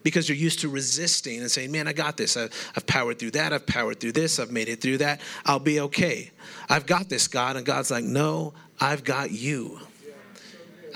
because 0.04 0.28
you're 0.28 0.36
used 0.36 0.60
to 0.60 0.68
resisting 0.68 1.40
and 1.40 1.50
saying, 1.50 1.72
Man, 1.72 1.88
I 1.88 1.92
got 1.92 2.16
this. 2.16 2.36
I've, 2.36 2.52
I've, 2.76 2.86
powered 2.86 3.18
through 3.18 3.32
that. 3.32 3.52
I've 3.52 3.66
powered 3.66 3.98
through 3.98 4.12
this. 4.12 4.38
I've 4.38 4.52
made 4.52 4.68
it 4.68 4.80
through 4.80 4.98
that. 4.98 5.20
I'll 5.44 5.58
be 5.58 5.80
okay. 5.80 6.30
I've 6.68 6.86
got 6.86 7.08
this, 7.08 7.26
God. 7.26 7.56
And 7.56 7.66
God's 7.66 7.90
like, 7.90 8.04
No, 8.04 8.54
I've 8.80 9.02
got 9.02 9.32
you. 9.32 9.80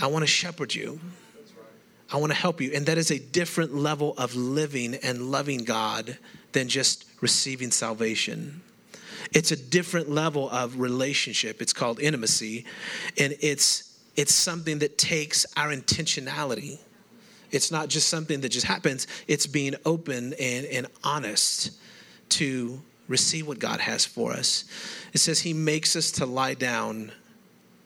I 0.01 0.07
want 0.07 0.23
to 0.23 0.29
shepherd 0.29 0.75
you. 0.75 1.01
I 2.13 2.17
want 2.19 2.33
to 2.33 2.39
help 2.39 2.61
you. 2.61 2.73
And 2.75 2.87
that 2.87 2.97
is 2.97 3.11
a 3.11 3.19
different 3.19 3.75
level 3.75 4.15
of 4.17 4.35
living 4.37 4.95
and 4.95 5.31
loving 5.31 5.65
God 5.65 6.17
than 6.53 6.69
just 6.69 7.05
receiving 7.21 7.71
salvation. 7.71 8.63
It's 9.33 9.53
a 9.53 9.57
different 9.57 10.09
level 10.09 10.49
of 10.49 10.79
relationship. 10.79 11.61
It's 11.61 11.75
called 11.75 12.01
intimacy. 12.01 12.65
And 13.19 13.35
it's 13.41 13.88
it's 14.18 14.35
something 14.35 14.81
that 14.81 14.98
takes 14.98 15.46
our 15.57 15.68
intentionality. 15.68 16.81
It's 17.52 17.70
not 17.70 17.88
just 17.88 18.09
something 18.09 18.40
that 18.40 18.48
just 18.48 18.66
happens, 18.66 19.07
it's 19.28 19.46
being 19.46 19.76
open 19.87 20.35
and, 20.40 20.66
and 20.66 20.88
honest 21.04 21.70
to 22.31 22.83
receive 23.07 23.46
what 23.46 23.61
God 23.61 23.78
has 23.78 24.04
for 24.04 24.33
us. 24.33 24.64
It 25.14 25.18
says 25.18 25.38
He 25.38 25.54
makes 25.54 25.94
us 25.94 26.11
to 26.12 26.26
lie 26.26 26.54
down 26.54 27.12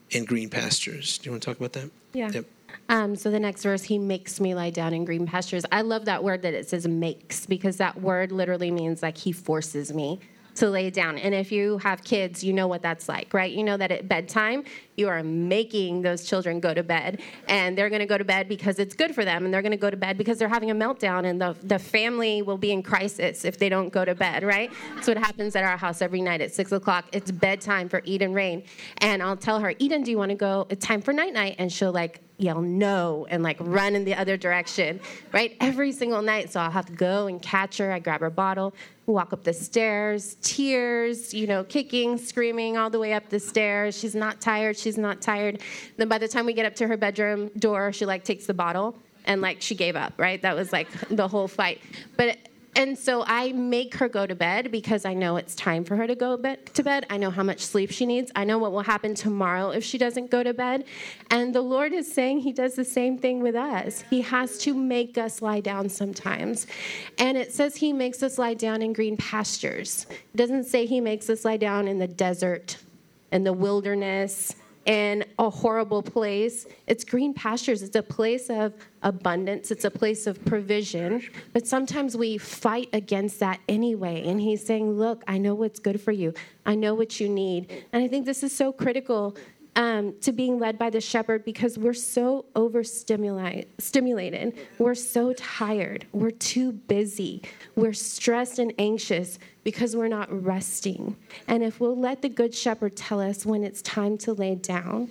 in 0.09 0.25
green 0.25 0.49
pastures. 0.49 1.19
Do 1.19 1.27
you 1.27 1.31
want 1.31 1.43
to 1.43 1.49
talk 1.49 1.57
about 1.57 1.73
that? 1.73 1.91
Yeah. 2.13 2.31
Yep. 2.33 2.45
Um, 2.89 3.15
so 3.15 3.29
the 3.29 3.39
next 3.39 3.61
verse, 3.63 3.83
he 3.83 3.99
makes 3.99 4.41
me 4.41 4.55
lie 4.55 4.71
down 4.71 4.93
in 4.93 5.05
green 5.05 5.27
pastures. 5.27 5.63
I 5.71 5.81
love 5.81 6.05
that 6.05 6.23
word 6.23 6.41
that 6.41 6.55
it 6.55 6.67
says 6.67 6.87
makes 6.87 7.45
because 7.45 7.77
that 7.77 8.01
word 8.01 8.31
literally 8.31 8.71
means 8.71 9.03
like 9.03 9.17
he 9.17 9.31
forces 9.31 9.93
me 9.93 10.19
to 10.55 10.69
lay 10.69 10.89
down. 10.89 11.17
And 11.17 11.33
if 11.33 11.51
you 11.51 11.77
have 11.79 12.03
kids, 12.03 12.43
you 12.43 12.53
know 12.53 12.67
what 12.67 12.81
that's 12.81 13.09
like, 13.09 13.33
right? 13.33 13.51
You 13.51 13.63
know 13.63 13.77
that 13.77 13.91
at 13.91 14.07
bedtime, 14.07 14.63
you 14.95 15.07
are 15.07 15.23
making 15.23 16.01
those 16.01 16.25
children 16.25 16.59
go 16.59 16.73
to 16.73 16.83
bed. 16.83 17.21
And 17.47 17.77
they're 17.77 17.89
going 17.89 18.01
to 18.01 18.05
go 18.05 18.17
to 18.17 18.23
bed 18.23 18.47
because 18.47 18.79
it's 18.79 18.95
good 18.95 19.15
for 19.15 19.25
them. 19.25 19.45
And 19.45 19.53
they're 19.53 19.61
going 19.61 19.71
to 19.71 19.77
go 19.77 19.89
to 19.89 19.97
bed 19.97 20.17
because 20.17 20.37
they're 20.37 20.47
having 20.47 20.71
a 20.71 20.75
meltdown. 20.75 21.25
And 21.25 21.41
the, 21.41 21.55
the 21.63 21.79
family 21.79 22.41
will 22.41 22.57
be 22.57 22.71
in 22.71 22.83
crisis 22.83 23.45
if 23.45 23.57
they 23.57 23.69
don't 23.69 23.89
go 23.89 24.05
to 24.05 24.13
bed, 24.13 24.43
right? 24.43 24.71
That's 24.95 25.07
what 25.07 25.17
happens 25.17 25.55
at 25.55 25.63
our 25.63 25.77
house 25.77 26.01
every 26.01 26.21
night 26.21 26.41
at 26.41 26.53
6 26.53 26.71
o'clock. 26.71 27.05
It's 27.11 27.31
bedtime 27.31 27.89
for 27.89 28.01
Eden 28.05 28.33
Rain. 28.33 28.63
And 28.99 29.23
I'll 29.23 29.37
tell 29.37 29.59
her, 29.59 29.73
Eden, 29.79 30.03
do 30.03 30.11
you 30.11 30.17
want 30.17 30.29
to 30.29 30.35
go? 30.35 30.67
It's 30.69 30.85
time 30.85 31.01
for 31.01 31.13
night 31.13 31.33
night. 31.33 31.55
And 31.57 31.71
she'll 31.71 31.91
like, 31.91 32.21
yell 32.37 32.61
no 32.61 33.25
and 33.29 33.43
like 33.43 33.57
run 33.59 33.95
in 33.95 34.03
the 34.03 34.15
other 34.15 34.37
direction, 34.37 34.99
right? 35.31 35.55
Every 35.59 35.91
single 35.91 36.21
night. 36.21 36.51
So 36.51 36.59
I'll 36.59 36.71
have 36.71 36.87
to 36.87 36.93
go 36.93 37.27
and 37.27 37.41
catch 37.41 37.77
her. 37.77 37.91
I 37.91 37.99
grab 37.99 38.21
her 38.21 38.29
bottle, 38.29 38.73
walk 39.05 39.33
up 39.33 39.43
the 39.43 39.53
stairs, 39.53 40.37
tears, 40.41 41.33
you 41.33 41.47
know, 41.47 41.63
kicking, 41.63 42.17
screaming 42.17 42.77
all 42.77 42.89
the 42.89 42.99
way 42.99 43.13
up 43.13 43.29
the 43.29 43.39
stairs. 43.39 43.97
She's 43.97 44.15
not 44.15 44.39
tired. 44.39 44.77
She's 44.77 44.97
not 44.97 45.21
tired. 45.21 45.61
Then 45.97 46.07
by 46.07 46.17
the 46.17 46.27
time 46.27 46.45
we 46.45 46.53
get 46.53 46.65
up 46.65 46.75
to 46.75 46.87
her 46.87 46.97
bedroom 46.97 47.49
door, 47.57 47.91
she 47.91 48.05
like 48.05 48.23
takes 48.23 48.45
the 48.45 48.53
bottle 48.53 48.95
and 49.25 49.41
like 49.41 49.61
she 49.61 49.75
gave 49.75 49.95
up, 49.95 50.13
right? 50.17 50.41
That 50.41 50.55
was 50.55 50.71
like 50.71 50.87
the 51.09 51.27
whole 51.27 51.47
fight. 51.47 51.81
But 52.15 52.37
and 52.75 52.97
so 52.97 53.23
I 53.27 53.51
make 53.51 53.95
her 53.95 54.09
go 54.09 54.25
to 54.25 54.35
bed 54.35 54.71
because 54.71 55.05
I 55.05 55.13
know 55.13 55.37
it's 55.37 55.55
time 55.55 55.83
for 55.83 55.95
her 55.95 56.07
to 56.07 56.15
go 56.15 56.37
back 56.37 56.73
to 56.73 56.83
bed. 56.83 57.05
I 57.09 57.17
know 57.17 57.29
how 57.29 57.43
much 57.43 57.59
sleep 57.59 57.91
she 57.91 58.05
needs. 58.05 58.31
I 58.35 58.43
know 58.43 58.57
what 58.57 58.71
will 58.71 58.81
happen 58.81 59.13
tomorrow 59.13 59.69
if 59.69 59.83
she 59.83 59.97
doesn't 59.97 60.31
go 60.31 60.41
to 60.41 60.53
bed. 60.53 60.85
And 61.29 61.53
the 61.53 61.61
Lord 61.61 61.93
is 61.93 62.11
saying 62.11 62.39
He 62.39 62.51
does 62.51 62.75
the 62.75 62.85
same 62.85 63.17
thing 63.17 63.41
with 63.41 63.55
us. 63.55 64.03
He 64.09 64.21
has 64.21 64.57
to 64.59 64.73
make 64.73 65.17
us 65.17 65.41
lie 65.41 65.59
down 65.59 65.89
sometimes. 65.89 66.65
And 67.19 67.37
it 67.37 67.53
says 67.53 67.75
He 67.75 67.93
makes 67.93 68.23
us 68.23 68.37
lie 68.37 68.55
down 68.55 68.81
in 68.81 68.93
green 68.93 69.17
pastures. 69.17 70.07
It 70.09 70.37
doesn't 70.37 70.65
say 70.65 70.85
He 70.85 70.99
makes 70.99 71.29
us 71.29 71.45
lie 71.45 71.57
down 71.57 71.87
in 71.87 71.99
the 71.99 72.07
desert, 72.07 72.77
in 73.31 73.43
the 73.43 73.53
wilderness, 73.53 74.55
in 74.85 75.23
a 75.39 75.49
horrible 75.49 76.01
place. 76.01 76.65
It's 76.87 77.03
green 77.03 77.33
pastures, 77.33 77.81
it's 77.81 77.95
a 77.95 78.03
place 78.03 78.49
of 78.49 78.73
abundance, 79.01 79.71
it's 79.71 79.85
a 79.85 79.91
place 79.91 80.27
of 80.27 80.43
provision. 80.45 81.23
But 81.53 81.67
sometimes 81.67 82.17
we 82.17 82.37
fight 82.37 82.89
against 82.93 83.39
that 83.39 83.59
anyway. 83.67 84.27
And 84.27 84.41
he's 84.41 84.65
saying, 84.65 84.91
Look, 84.91 85.23
I 85.27 85.37
know 85.37 85.55
what's 85.55 85.79
good 85.79 86.01
for 86.01 86.11
you, 86.11 86.33
I 86.65 86.75
know 86.75 86.93
what 86.93 87.19
you 87.19 87.29
need. 87.29 87.85
And 87.91 88.03
I 88.03 88.07
think 88.07 88.25
this 88.25 88.43
is 88.43 88.55
so 88.55 88.71
critical 88.71 89.37
um, 89.75 90.13
to 90.21 90.31
being 90.31 90.59
led 90.59 90.77
by 90.77 90.89
the 90.89 91.01
shepherd 91.01 91.45
because 91.45 91.77
we're 91.77 91.93
so 91.93 92.45
overstimulated. 92.55 93.67
We're 94.77 94.95
so 94.95 95.33
tired. 95.33 96.05
We're 96.11 96.31
too 96.31 96.71
busy. 96.71 97.41
We're 97.75 97.93
stressed 97.93 98.59
and 98.59 98.73
anxious 98.77 99.39
because 99.63 99.95
we're 99.95 100.07
not 100.07 100.31
resting. 100.43 101.15
And 101.47 101.63
if 101.63 101.79
we'll 101.79 101.97
let 101.97 102.21
the 102.21 102.29
good 102.29 102.53
shepherd 102.53 102.95
tell 102.95 103.19
us 103.19 103.45
when 103.45 103.63
it's 103.63 103.81
time 103.81 104.17
to 104.19 104.33
lay 104.33 104.55
down, 104.55 105.09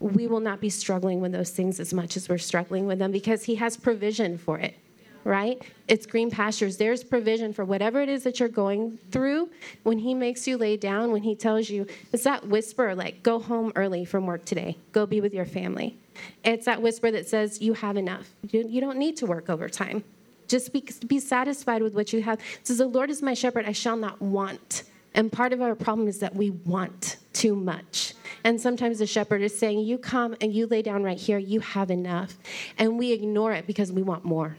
we 0.00 0.26
will 0.26 0.40
not 0.40 0.60
be 0.60 0.70
struggling 0.70 1.20
with 1.20 1.32
those 1.32 1.50
things 1.50 1.78
as 1.78 1.94
much 1.94 2.16
as 2.16 2.28
we're 2.28 2.38
struggling 2.38 2.86
with 2.86 2.98
them 2.98 3.12
because 3.12 3.44
he 3.44 3.54
has 3.54 3.76
provision 3.76 4.36
for 4.36 4.58
it 4.58 4.76
right? 5.24 5.60
It's 5.88 6.06
green 6.06 6.30
pastures. 6.30 6.76
There's 6.76 7.02
provision 7.02 7.52
for 7.52 7.64
whatever 7.64 8.00
it 8.00 8.08
is 8.08 8.22
that 8.24 8.38
you're 8.38 8.48
going 8.48 8.98
through. 9.10 9.50
When 9.82 9.98
He 9.98 10.14
makes 10.14 10.46
you 10.46 10.56
lay 10.56 10.76
down, 10.76 11.10
when 11.10 11.22
He 11.22 11.34
tells 11.34 11.68
you, 11.70 11.86
it's 12.12 12.24
that 12.24 12.46
whisper 12.46 12.94
like, 12.94 13.22
go 13.22 13.38
home 13.38 13.72
early 13.74 14.04
from 14.04 14.26
work 14.26 14.44
today, 14.44 14.76
go 14.92 15.06
be 15.06 15.20
with 15.20 15.34
your 15.34 15.46
family. 15.46 15.98
It's 16.44 16.66
that 16.66 16.80
whisper 16.80 17.10
that 17.10 17.28
says, 17.28 17.60
you 17.60 17.72
have 17.74 17.96
enough. 17.96 18.28
You, 18.50 18.66
you 18.68 18.80
don't 18.80 18.98
need 18.98 19.16
to 19.18 19.26
work 19.26 19.50
overtime. 19.50 20.04
Just 20.46 20.72
be, 20.72 20.86
be 21.06 21.18
satisfied 21.18 21.82
with 21.82 21.94
what 21.94 22.12
you 22.12 22.22
have. 22.22 22.38
It 22.38 22.66
says, 22.66 22.78
The 22.78 22.86
Lord 22.86 23.10
is 23.10 23.22
my 23.22 23.34
shepherd, 23.34 23.64
I 23.66 23.72
shall 23.72 23.96
not 23.96 24.20
want. 24.20 24.84
And 25.14 25.30
part 25.30 25.52
of 25.52 25.62
our 25.62 25.74
problem 25.74 26.08
is 26.08 26.18
that 26.18 26.34
we 26.34 26.50
want 26.50 27.16
too 27.32 27.54
much. 27.54 28.14
And 28.42 28.60
sometimes 28.60 28.98
the 28.98 29.06
shepherd 29.06 29.42
is 29.42 29.56
saying, 29.56 29.80
You 29.80 29.96
come 29.96 30.36
and 30.40 30.52
you 30.52 30.66
lay 30.66 30.82
down 30.82 31.02
right 31.02 31.18
here, 31.18 31.38
you 31.38 31.60
have 31.60 31.90
enough. 31.90 32.36
And 32.78 32.98
we 32.98 33.12
ignore 33.12 33.52
it 33.52 33.66
because 33.66 33.90
we 33.90 34.02
want 34.02 34.24
more. 34.24 34.56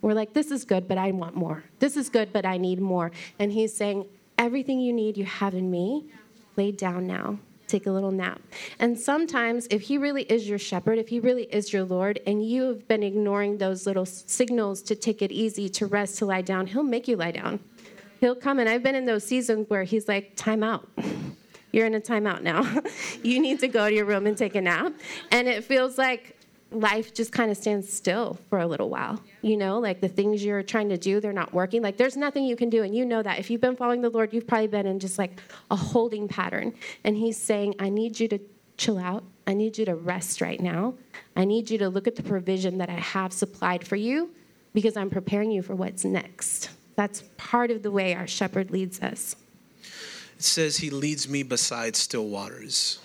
We're 0.00 0.14
like, 0.14 0.32
this 0.32 0.50
is 0.50 0.64
good, 0.64 0.88
but 0.88 0.98
I 0.98 1.10
want 1.10 1.34
more. 1.34 1.64
This 1.78 1.96
is 1.96 2.08
good, 2.08 2.32
but 2.32 2.44
I 2.44 2.58
need 2.58 2.80
more. 2.80 3.10
And 3.38 3.52
he's 3.52 3.74
saying, 3.74 4.06
everything 4.38 4.80
you 4.80 4.92
need, 4.92 5.16
you 5.16 5.24
have 5.24 5.54
in 5.54 5.70
me. 5.70 6.06
Lay 6.56 6.72
down 6.72 7.06
now. 7.06 7.38
Take 7.66 7.86
a 7.86 7.90
little 7.90 8.12
nap. 8.12 8.40
And 8.78 8.98
sometimes, 8.98 9.66
if 9.70 9.82
he 9.82 9.98
really 9.98 10.22
is 10.22 10.48
your 10.48 10.58
shepherd, 10.58 10.98
if 10.98 11.08
he 11.08 11.18
really 11.18 11.44
is 11.44 11.72
your 11.72 11.84
Lord, 11.84 12.20
and 12.26 12.48
you 12.48 12.62
have 12.64 12.86
been 12.86 13.02
ignoring 13.02 13.58
those 13.58 13.86
little 13.86 14.06
signals 14.06 14.82
to 14.82 14.94
take 14.94 15.20
it 15.20 15.32
easy, 15.32 15.68
to 15.70 15.86
rest, 15.86 16.18
to 16.18 16.26
lie 16.26 16.42
down, 16.42 16.68
he'll 16.68 16.84
make 16.84 17.08
you 17.08 17.16
lie 17.16 17.32
down. 17.32 17.58
He'll 18.20 18.36
come. 18.36 18.60
And 18.60 18.68
I've 18.68 18.82
been 18.82 18.94
in 18.94 19.04
those 19.04 19.24
seasons 19.24 19.68
where 19.68 19.82
he's 19.82 20.06
like, 20.06 20.36
time 20.36 20.62
out 20.62 20.88
you're 21.72 21.86
in 21.86 21.94
a 21.94 22.00
timeout 22.00 22.40
now. 22.40 22.62
you 23.22 23.40
need 23.40 23.60
to 23.60 23.68
go 23.68 23.88
to 23.88 23.94
your 23.94 24.06
room 24.06 24.26
and 24.26 24.36
take 24.36 24.54
a 24.54 24.60
nap. 24.60 24.94
And 25.30 25.46
it 25.46 25.62
feels 25.62 25.98
like 25.98 26.35
life 26.70 27.14
just 27.14 27.32
kind 27.32 27.50
of 27.50 27.56
stands 27.56 27.92
still 27.92 28.38
for 28.48 28.58
a 28.58 28.66
little 28.66 28.88
while. 28.88 29.20
You 29.42 29.56
know, 29.56 29.78
like 29.78 30.00
the 30.00 30.08
things 30.08 30.44
you're 30.44 30.62
trying 30.62 30.88
to 30.88 30.98
do, 30.98 31.20
they're 31.20 31.32
not 31.32 31.52
working. 31.52 31.82
Like 31.82 31.96
there's 31.96 32.16
nothing 32.16 32.44
you 32.44 32.56
can 32.56 32.70
do. 32.70 32.82
And 32.82 32.94
you 32.94 33.04
know 33.04 33.22
that. 33.22 33.38
If 33.38 33.50
you've 33.50 33.60
been 33.60 33.76
following 33.76 34.02
the 34.02 34.10
Lord, 34.10 34.32
you've 34.32 34.46
probably 34.46 34.66
been 34.66 34.86
in 34.86 34.98
just 34.98 35.18
like 35.18 35.40
a 35.70 35.76
holding 35.76 36.28
pattern. 36.28 36.74
And 37.04 37.16
He's 37.16 37.36
saying, 37.36 37.74
I 37.78 37.88
need 37.88 38.18
you 38.18 38.28
to 38.28 38.38
chill 38.76 38.98
out. 38.98 39.24
I 39.46 39.54
need 39.54 39.78
you 39.78 39.84
to 39.86 39.94
rest 39.94 40.40
right 40.40 40.60
now. 40.60 40.94
I 41.36 41.44
need 41.44 41.70
you 41.70 41.78
to 41.78 41.88
look 41.88 42.06
at 42.06 42.16
the 42.16 42.22
provision 42.22 42.78
that 42.78 42.90
I 42.90 42.94
have 42.94 43.32
supplied 43.32 43.86
for 43.86 43.96
you 43.96 44.30
because 44.74 44.96
I'm 44.96 45.08
preparing 45.08 45.50
you 45.50 45.62
for 45.62 45.74
what's 45.74 46.04
next. 46.04 46.70
That's 46.96 47.22
part 47.36 47.70
of 47.70 47.82
the 47.82 47.90
way 47.90 48.14
our 48.14 48.26
shepherd 48.26 48.70
leads 48.70 49.00
us. 49.00 49.36
It 50.36 50.42
says, 50.42 50.78
He 50.78 50.90
leads 50.90 51.28
me 51.28 51.42
beside 51.44 51.94
still 51.94 52.26
waters. 52.26 52.98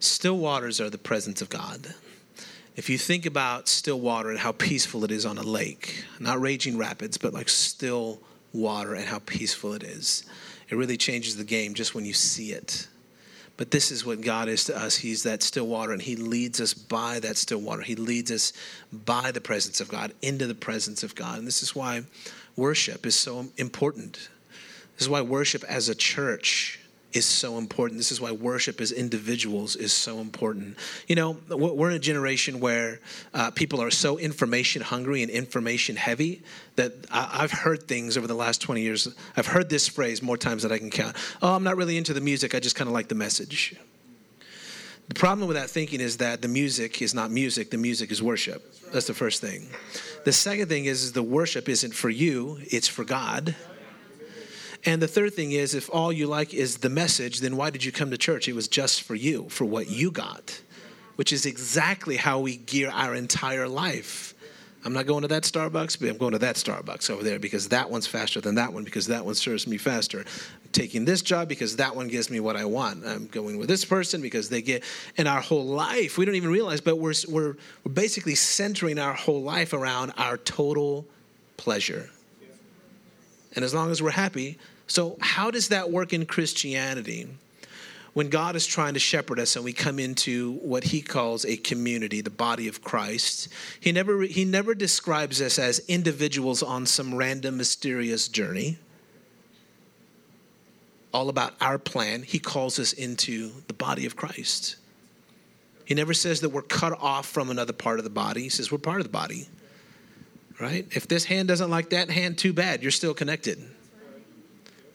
Still 0.00 0.38
waters 0.38 0.80
are 0.80 0.90
the 0.90 0.98
presence 0.98 1.40
of 1.40 1.50
God 1.50 1.94
if 2.80 2.88
you 2.88 2.96
think 2.96 3.26
about 3.26 3.68
still 3.68 4.00
water 4.00 4.30
and 4.30 4.38
how 4.38 4.52
peaceful 4.52 5.04
it 5.04 5.10
is 5.10 5.26
on 5.26 5.36
a 5.36 5.42
lake, 5.42 6.02
not 6.18 6.40
raging 6.40 6.78
rapids, 6.78 7.18
but 7.18 7.34
like 7.34 7.50
still 7.50 8.22
water 8.54 8.94
and 8.94 9.04
how 9.04 9.18
peaceful 9.18 9.74
it 9.74 9.82
is, 9.82 10.24
it 10.70 10.76
really 10.76 10.96
changes 10.96 11.36
the 11.36 11.44
game 11.44 11.74
just 11.74 11.94
when 11.94 12.06
you 12.06 12.14
see 12.14 12.52
it. 12.52 12.88
But 13.58 13.70
this 13.70 13.90
is 13.90 14.06
what 14.06 14.22
God 14.22 14.48
is 14.48 14.64
to 14.64 14.78
us. 14.78 14.96
He's 14.96 15.24
that 15.24 15.42
still 15.42 15.66
water, 15.66 15.92
and 15.92 16.00
He 16.00 16.16
leads 16.16 16.58
us 16.58 16.72
by 16.72 17.20
that 17.20 17.36
still 17.36 17.60
water. 17.60 17.82
He 17.82 17.96
leads 17.96 18.30
us 18.30 18.54
by 18.90 19.30
the 19.30 19.42
presence 19.42 19.82
of 19.82 19.88
God 19.88 20.14
into 20.22 20.46
the 20.46 20.54
presence 20.54 21.02
of 21.02 21.14
God. 21.14 21.36
And 21.36 21.46
this 21.46 21.62
is 21.62 21.76
why 21.76 22.04
worship 22.56 23.04
is 23.04 23.14
so 23.14 23.48
important. 23.58 24.30
This 24.94 25.02
is 25.02 25.10
why 25.10 25.20
worship 25.20 25.64
as 25.64 25.90
a 25.90 25.94
church 25.94 26.79
is 27.12 27.26
so 27.26 27.58
important. 27.58 27.98
This 27.98 28.12
is 28.12 28.20
why 28.20 28.30
worship 28.32 28.80
as 28.80 28.92
individuals 28.92 29.76
is 29.76 29.92
so 29.92 30.18
important. 30.18 30.76
You 31.08 31.16
know, 31.16 31.36
we're 31.48 31.90
in 31.90 31.96
a 31.96 32.00
generation 32.00 32.60
where 32.60 33.00
uh, 33.34 33.50
people 33.50 33.80
are 33.82 33.90
so 33.90 34.18
information 34.18 34.82
hungry 34.82 35.22
and 35.22 35.30
information 35.30 35.96
heavy 35.96 36.42
that 36.76 36.92
I- 37.10 37.40
have 37.40 37.50
heard 37.50 37.88
things 37.88 38.16
over 38.16 38.26
the 38.26 38.34
last 38.34 38.60
20 38.60 38.80
years. 38.80 39.08
I've 39.36 39.46
heard 39.46 39.68
this 39.68 39.88
phrase 39.88 40.22
more 40.22 40.36
times 40.36 40.62
than 40.62 40.72
I 40.72 40.78
can 40.78 40.90
count. 40.90 41.16
Oh, 41.42 41.54
I'm 41.54 41.64
not 41.64 41.76
really 41.76 41.96
into 41.96 42.12
the 42.12 42.20
music, 42.20 42.54
I 42.54 42.60
just 42.60 42.76
kind 42.76 42.88
of 42.88 42.94
like 42.94 43.08
the 43.08 43.14
message. 43.14 43.74
The 45.08 45.14
problem 45.14 45.48
with 45.48 45.56
that 45.56 45.68
thinking 45.68 46.00
is 46.00 46.18
that 46.18 46.40
the 46.40 46.46
music 46.46 47.02
is 47.02 47.14
not 47.14 47.32
music, 47.32 47.70
the 47.70 47.76
music 47.76 48.12
is 48.12 48.22
worship. 48.22 48.72
That's 48.92 49.08
the 49.08 49.14
first 49.14 49.40
thing. 49.40 49.66
The 50.24 50.32
second 50.32 50.68
thing 50.68 50.84
is, 50.84 51.02
is 51.02 51.12
the 51.12 51.22
worship 51.22 51.68
isn't 51.68 51.92
for 51.94 52.10
you, 52.10 52.58
it's 52.70 52.86
for 52.86 53.04
God. 53.04 53.56
And 54.84 55.02
the 55.02 55.08
third 55.08 55.34
thing 55.34 55.52
is 55.52 55.74
if 55.74 55.90
all 55.92 56.12
you 56.12 56.26
like 56.26 56.54
is 56.54 56.78
the 56.78 56.88
message, 56.88 57.40
then 57.40 57.56
why 57.56 57.70
did 57.70 57.84
you 57.84 57.92
come 57.92 58.10
to 58.10 58.18
church? 58.18 58.48
It 58.48 58.54
was 58.54 58.68
just 58.68 59.02
for 59.02 59.14
you, 59.14 59.48
for 59.50 59.64
what 59.64 59.90
you 59.90 60.10
got, 60.10 60.60
which 61.16 61.32
is 61.32 61.44
exactly 61.44 62.16
how 62.16 62.40
we 62.40 62.56
gear 62.56 62.90
our 62.90 63.14
entire 63.14 63.68
life. 63.68 64.34
I'm 64.82 64.94
not 64.94 65.06
going 65.06 65.22
to 65.22 65.28
that 65.28 65.42
Starbucks, 65.42 66.00
but 66.00 66.08
I'm 66.08 66.16
going 66.16 66.32
to 66.32 66.38
that 66.38 66.56
Starbucks 66.56 67.10
over 67.10 67.22
there 67.22 67.38
because 67.38 67.68
that 67.68 67.90
one's 67.90 68.06
faster 68.06 68.40
than 68.40 68.54
that 68.54 68.72
one 68.72 68.82
because 68.82 69.08
that 69.08 69.26
one 69.26 69.34
serves 69.34 69.66
me 69.66 69.76
faster. 69.76 70.20
I'm 70.20 70.70
taking 70.72 71.04
this 71.04 71.20
job 71.20 71.48
because 71.48 71.76
that 71.76 71.94
one 71.94 72.08
gives 72.08 72.30
me 72.30 72.40
what 72.40 72.56
I 72.56 72.64
want. 72.64 73.04
I'm 73.04 73.26
going 73.26 73.58
with 73.58 73.68
this 73.68 73.84
person 73.84 74.22
because 74.22 74.48
they 74.48 74.62
get. 74.62 74.82
In 75.16 75.26
our 75.26 75.42
whole 75.42 75.66
life, 75.66 76.16
we 76.16 76.24
don't 76.24 76.34
even 76.34 76.50
realize, 76.50 76.80
but 76.80 76.96
we're, 76.96 77.12
we're, 77.28 77.56
we're 77.84 77.92
basically 77.92 78.34
centering 78.34 78.98
our 78.98 79.12
whole 79.12 79.42
life 79.42 79.74
around 79.74 80.12
our 80.16 80.38
total 80.38 81.04
pleasure. 81.58 82.08
And 83.54 83.64
as 83.64 83.74
long 83.74 83.90
as 83.90 84.00
we're 84.00 84.10
happy, 84.10 84.58
so, 84.90 85.16
how 85.20 85.52
does 85.52 85.68
that 85.68 85.92
work 85.92 86.12
in 86.12 86.26
Christianity? 86.26 87.28
When 88.12 88.28
God 88.28 88.56
is 88.56 88.66
trying 88.66 88.94
to 88.94 89.00
shepherd 89.00 89.38
us 89.38 89.54
and 89.54 89.64
we 89.64 89.72
come 89.72 90.00
into 90.00 90.54
what 90.54 90.82
he 90.82 91.00
calls 91.00 91.44
a 91.44 91.56
community, 91.56 92.22
the 92.22 92.28
body 92.28 92.66
of 92.66 92.82
Christ, 92.82 93.50
he 93.78 93.92
never, 93.92 94.22
he 94.22 94.44
never 94.44 94.74
describes 94.74 95.40
us 95.40 95.60
as 95.60 95.78
individuals 95.86 96.60
on 96.60 96.86
some 96.86 97.14
random, 97.14 97.56
mysterious 97.56 98.26
journey. 98.26 98.78
All 101.14 101.28
about 101.28 101.54
our 101.60 101.78
plan. 101.78 102.24
He 102.24 102.40
calls 102.40 102.80
us 102.80 102.92
into 102.92 103.52
the 103.68 103.74
body 103.74 104.06
of 104.06 104.16
Christ. 104.16 104.74
He 105.84 105.94
never 105.94 106.14
says 106.14 106.40
that 106.40 106.48
we're 106.48 106.62
cut 106.62 106.98
off 107.00 107.26
from 107.26 107.48
another 107.48 107.72
part 107.72 108.00
of 108.00 108.04
the 108.04 108.10
body. 108.10 108.42
He 108.42 108.48
says 108.48 108.72
we're 108.72 108.78
part 108.78 108.98
of 108.98 109.06
the 109.06 109.12
body. 109.12 109.46
Right? 110.58 110.88
If 110.90 111.06
this 111.06 111.26
hand 111.26 111.46
doesn't 111.46 111.70
like 111.70 111.90
that 111.90 112.10
hand, 112.10 112.38
too 112.38 112.52
bad. 112.52 112.82
You're 112.82 112.90
still 112.90 113.14
connected. 113.14 113.64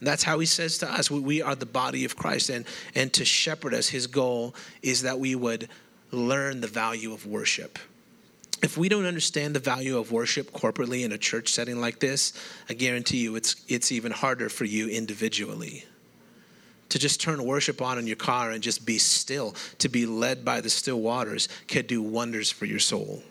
That's 0.06 0.24
how 0.24 0.40
he 0.40 0.46
says 0.46 0.78
to 0.80 0.92
us, 0.92 1.10
we 1.10 1.42
are 1.42 1.56
the 1.56 1.66
body 1.66 2.06
of 2.06 2.16
Christ. 2.16 2.50
And, 2.50 2.66
and 2.94 3.12
to 3.14 3.26
shepherd 3.26 3.74
us, 3.74 3.88
his 3.90 4.08
goal 4.08 4.56
is 4.82 5.02
that 5.04 5.20
we 5.20 5.36
would 5.36 5.70
learn 6.12 6.62
the 6.62 6.68
value 6.68 7.14
of 7.14 7.26
worship. 7.26 7.80
If 8.64 8.78
we 8.78 8.90
don't 8.90 9.06
understand 9.06 9.56
the 9.56 9.60
value 9.60 9.98
of 9.98 10.12
worship 10.12 10.52
corporately 10.52 11.04
in 11.04 11.12
a 11.12 11.18
church 11.18 11.50
setting 11.50 11.82
like 11.82 12.00
this, 12.00 12.34
I 12.70 12.74
guarantee 12.74 13.18
you 13.18 13.36
it's, 13.36 13.56
it's 13.68 13.92
even 13.92 14.12
harder 14.12 14.50
for 14.50 14.66
you 14.66 14.88
individually 14.88 15.86
to 16.90 17.00
just 17.00 17.20
turn 17.20 17.44
worship 17.44 17.82
on 17.82 17.98
in 17.98 18.08
your 18.08 18.16
car 18.16 18.52
and 18.52 18.62
just 18.62 18.86
be 18.86 18.98
still, 18.98 19.56
to 19.80 19.90
be 19.90 20.06
led 20.06 20.46
by 20.46 20.62
the 20.62 20.70
still 20.70 21.02
waters, 21.02 21.50
can 21.68 21.86
do 21.86 22.02
wonders 22.02 22.52
for 22.52 22.66
your 22.66 22.80
soul. 22.80 23.24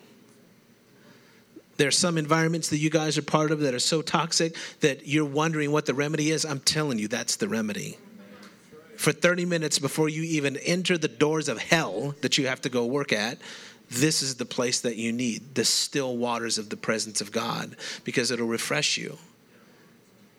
There 1.77 1.89
are 1.89 1.93
some 1.93 2.19
environments 2.19 2.69
that 2.71 2.79
you 2.79 2.91
guys 2.91 3.19
are 3.19 3.23
part 3.23 3.51
of 3.51 3.61
that 3.61 3.75
are 3.75 3.81
so 3.81 4.03
toxic 4.03 4.57
that 4.81 5.07
you're 5.09 5.25
wondering 5.25 5.73
what 5.73 5.87
the 5.87 5.95
remedy 5.95 6.31
is. 6.31 6.45
I'm 6.45 6.61
telling 6.61 6.99
you, 6.99 7.09
that's 7.09 7.37
the 7.37 7.49
remedy. 7.49 7.99
For 8.97 9.13
30 9.13 9.45
minutes 9.45 9.79
before 9.79 10.09
you 10.09 10.23
even 10.23 10.57
enter 10.59 10.97
the 10.97 11.09
doors 11.09 11.49
of 11.49 11.59
hell 11.59 12.15
that 12.21 12.39
you 12.39 12.47
have 12.47 12.61
to 12.63 12.69
go 12.69 12.87
work 12.87 13.13
at, 13.13 13.39
this 13.91 14.23
is 14.23 14.37
the 14.37 14.45
place 14.45 14.81
that 14.81 14.97
you 14.97 15.13
need 15.13 15.55
the 15.55 15.65
still 15.65 16.17
waters 16.17 16.59
of 16.59 16.71
the 16.71 16.77
presence 16.77 17.21
of 17.21 17.33
God 17.33 17.77
because 18.05 18.31
it'll 18.31 18.47
refresh 18.47 18.97
you. 18.97 19.19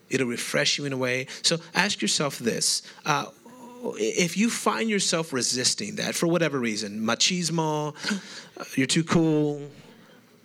It'll 0.10 0.28
refresh 0.28 0.78
you 0.78 0.86
in 0.86 0.93
a 0.93 0.98
way. 0.98 1.28
So 1.41 1.58
ask 1.74 2.02
yourself 2.02 2.39
this. 2.39 2.82
Uh, 3.06 3.26
if 3.98 4.38
you 4.38 4.50
find 4.50 4.89
yourself 4.89 5.32
resisting 5.32 5.98
that 5.98 6.15
for 6.15 6.28
whatever 6.28 6.60
reason, 6.60 7.02
machismo, 7.02 7.93
you're 8.76 8.88
too 8.88 9.04
cool, 9.04 9.62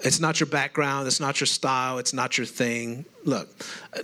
it's 0.03 0.21
not 0.21 0.41
your 0.41 0.47
background, 0.47 1.07
it's 1.07 1.21
not 1.21 1.41
your 1.41 1.47
style, 1.47 1.99
it's 1.99 2.13
not 2.13 2.39
your 2.39 2.47
thing. 2.47 3.05
Look, 3.25 3.49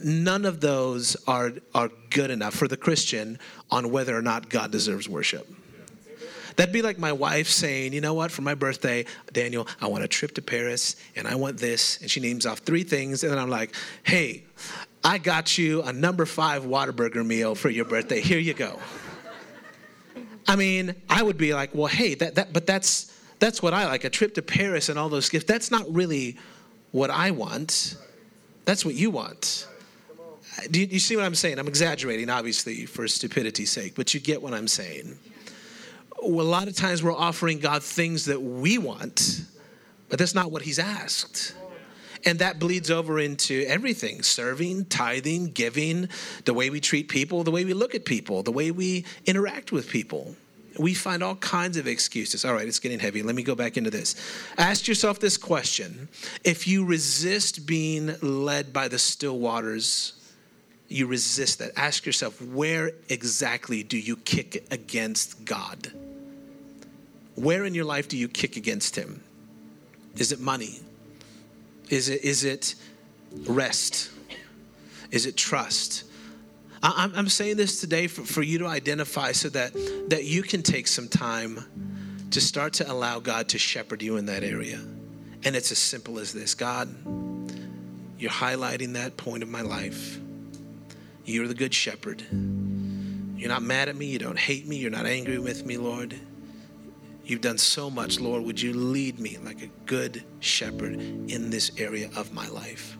none 0.05 0.45
of 0.45 0.61
those 0.61 1.17
are, 1.27 1.53
are 1.75 1.91
good 2.11 2.31
enough 2.31 2.55
for 2.55 2.69
the 2.69 2.77
Christian 2.77 3.39
on 3.71 3.91
whether 3.91 4.17
or 4.17 4.23
not 4.23 4.49
God 4.49 4.71
deserves 4.71 5.09
worship. 5.09 5.49
That'd 6.57 6.73
be 6.73 6.83
like 6.83 6.99
my 6.99 7.13
wife 7.13 7.49
saying, 7.49 7.93
you 7.93 8.01
know 8.01 8.15
what, 8.15 8.31
for 8.31 8.43
my 8.43 8.55
birthday, 8.55 9.05
Daniel, 9.33 9.69
I 9.81 9.89
want 9.89 10.05
a 10.05 10.09
trip 10.09 10.35
to 10.35 10.43
Paris 10.43 10.97
and 11.15 11.29
I 11.29 11.35
want 11.35 11.59
this. 11.59 12.01
And 12.01 12.11
she 12.11 12.21
names 12.21 12.47
off 12.47 12.61
three 12.61 12.83
things. 12.83 13.23
And 13.23 13.33
then 13.33 13.39
I'm 13.39 13.51
like, 13.51 13.75
hey, 14.03 14.45
I 15.05 15.19
got 15.19 15.59
you 15.59 15.83
a 15.83 15.93
number 15.93 16.25
five 16.25 16.65
Whataburger 16.65 17.25
meal 17.25 17.55
for 17.55 17.69
your 17.69 17.85
birthday. 17.85 18.21
Here 18.21 18.39
you 18.39 18.55
go. 18.55 18.79
I 20.49 20.57
mean, 20.57 20.95
I 21.11 21.23
would 21.23 21.37
be 21.37 21.53
like, 21.53 21.75
well, 21.75 21.89
hey, 21.89 22.15
that, 22.15 22.37
that 22.37 22.53
but 22.53 22.67
that's 22.67 23.13
that's 23.39 23.63
what 23.63 23.75
I 23.75 23.87
like 23.87 24.05
a 24.05 24.11
trip 24.11 24.35
to 24.35 24.43
Paris 24.43 24.89
and 24.89 24.99
all 24.99 25.09
those 25.09 25.29
gifts. 25.29 25.45
That's 25.45 25.71
not 25.71 25.85
really 25.93 26.37
what 26.93 27.11
I 27.11 27.31
want. 27.31 27.97
That's 28.65 28.85
what 28.85 28.95
you 28.95 29.11
want. 29.11 29.67
Do 30.71 30.81
you, 30.81 30.87
you, 30.87 30.99
see 30.99 31.17
what 31.17 31.25
I'm 31.25 31.35
saying? 31.35 31.59
I'm 31.59 31.69
exaggerating, 31.69 32.31
obviously, 32.31 32.87
for 32.87 33.07
stupidity's 33.07 33.71
sake, 33.71 33.95
but 33.95 34.15
you 34.15 34.21
get 34.21 34.41
what 34.41 34.55
I'm 34.55 34.69
saying. 34.69 35.19
Well, 36.23 36.47
a 36.47 36.49
lot 36.49 36.67
of 36.67 36.75
times 36.75 37.03
we're 37.03 37.15
offering 37.15 37.59
God 37.59 37.83
things 37.83 38.25
that 38.25 38.41
we 38.41 38.79
want, 38.79 39.43
but 40.09 40.19
that's 40.19 40.35
not 40.35 40.51
what 40.51 40.63
He's 40.63 40.79
asked. 40.79 41.55
And 42.25 42.39
that 42.39 42.59
bleeds 42.59 42.91
over 42.91 43.21
into 43.21 43.65
everything 43.69 44.23
serving, 44.23 44.87
tithing, 44.87 45.49
giving, 45.49 46.09
the 46.45 46.55
way 46.55 46.71
we 46.71 46.81
treat 46.81 47.09
people, 47.09 47.45
the 47.45 47.51
way 47.51 47.65
we 47.65 47.75
look 47.75 47.95
at 47.95 48.07
people, 48.07 48.43
the 48.43 48.51
way 48.51 48.71
we 48.71 49.05
interact 49.27 49.71
with 49.71 49.89
people 49.91 50.35
we 50.79 50.95
find 50.95 51.23
all 51.23 51.37
kinds 51.37 51.77
of 51.77 51.87
excuses. 51.87 52.45
All 52.45 52.55
right, 52.55 52.67
it's 52.67 52.79
getting 52.79 52.99
heavy. 52.99 53.23
Let 53.23 53.35
me 53.35 53.43
go 53.43 53.55
back 53.55 53.77
into 53.77 53.91
this. 53.91 54.15
Ask 54.59 54.89
yourself 54.89 55.19
this 55.19 55.37
question 55.37 56.09
If 56.45 56.67
you 56.67 56.85
resist 56.85 57.67
being 57.67 58.15
led 58.21 58.73
by 58.73 58.89
the 58.89 58.99
still 58.99 59.39
waters, 59.39 60.15
you 60.89 61.07
resist 61.07 61.59
that. 61.59 61.73
Ask 61.77 62.07
yourself, 62.07 62.41
where 62.41 62.93
exactly 63.09 63.83
do 63.83 63.99
you 63.99 64.17
kick 64.17 64.67
against 64.71 65.45
God? 65.45 65.93
Where 67.35 67.65
in 67.65 67.75
your 67.75 67.85
life 67.85 68.09
do 68.09 68.17
you 68.17 68.29
kick 68.29 68.57
against 68.57 68.97
Him? 68.97 69.23
Is 70.17 70.33
it 70.33 70.41
money? 70.41 70.81
Is 71.91 72.09
it, 72.09 72.25
is 72.25 72.45
it 72.45 72.75
rest? 73.47 74.11
Is 75.11 75.27
it 75.27 75.37
trust? 75.37 76.05
I'm, 76.95 77.13
I'm 77.17 77.29
saying 77.29 77.57
this 77.57 77.81
today 77.81 78.07
for, 78.07 78.23
for 78.23 78.43
you 78.43 78.59
to 78.59 78.67
identify 78.67 79.33
so 79.33 79.49
that, 79.51 79.73
that 80.11 80.25
you 80.25 80.43
can 80.43 80.63
take 80.63 80.87
some 80.87 81.09
time 81.09 81.65
to 82.31 82.41
start 82.41 82.75
to 82.75 82.91
allow 82.91 83.19
God 83.19 83.49
to 83.51 83.59
shepherd 83.59 84.03
you 84.03 84.17
in 84.17 84.27
that 84.27 84.45
area. 84.45 84.79
And 85.45 85.57
it's 85.57 85.73
as 85.73 85.79
simple 85.79 86.19
as 86.19 86.33
this 86.33 86.55
God, 86.55 86.95
you're 88.19 88.31
highlighting 88.31 88.95
that 88.95 89.17
point 89.17 89.43
of 89.43 89.49
my 89.49 89.63
life. 89.63 90.19
You're 91.25 91.49
the 91.49 91.55
good 91.55 91.75
shepherd. 91.75 92.23
You're 92.31 93.49
not 93.49 93.63
mad 93.63 93.89
at 93.89 93.97
me. 93.97 94.07
You 94.07 94.19
don't 94.19 94.39
hate 94.39 94.67
me. 94.67 94.77
You're 94.77 94.91
not 94.91 95.07
angry 95.07 95.39
with 95.39 95.67
me, 95.67 95.77
Lord. 95.77 96.15
You've 97.25 97.41
done 97.41 97.59
so 97.59 97.91
much, 97.91 98.21
Lord. 98.21 98.45
Would 98.45 98.61
you 98.61 98.73
lead 98.73 99.19
me 99.19 99.39
like 99.45 99.61
a 99.61 99.67
good 99.87 100.23
shepherd 100.39 100.95
in 100.95 101.51
this 101.51 101.73
area 101.77 102.09
of 102.17 102.33
my 102.33 102.49
life? 102.49 102.97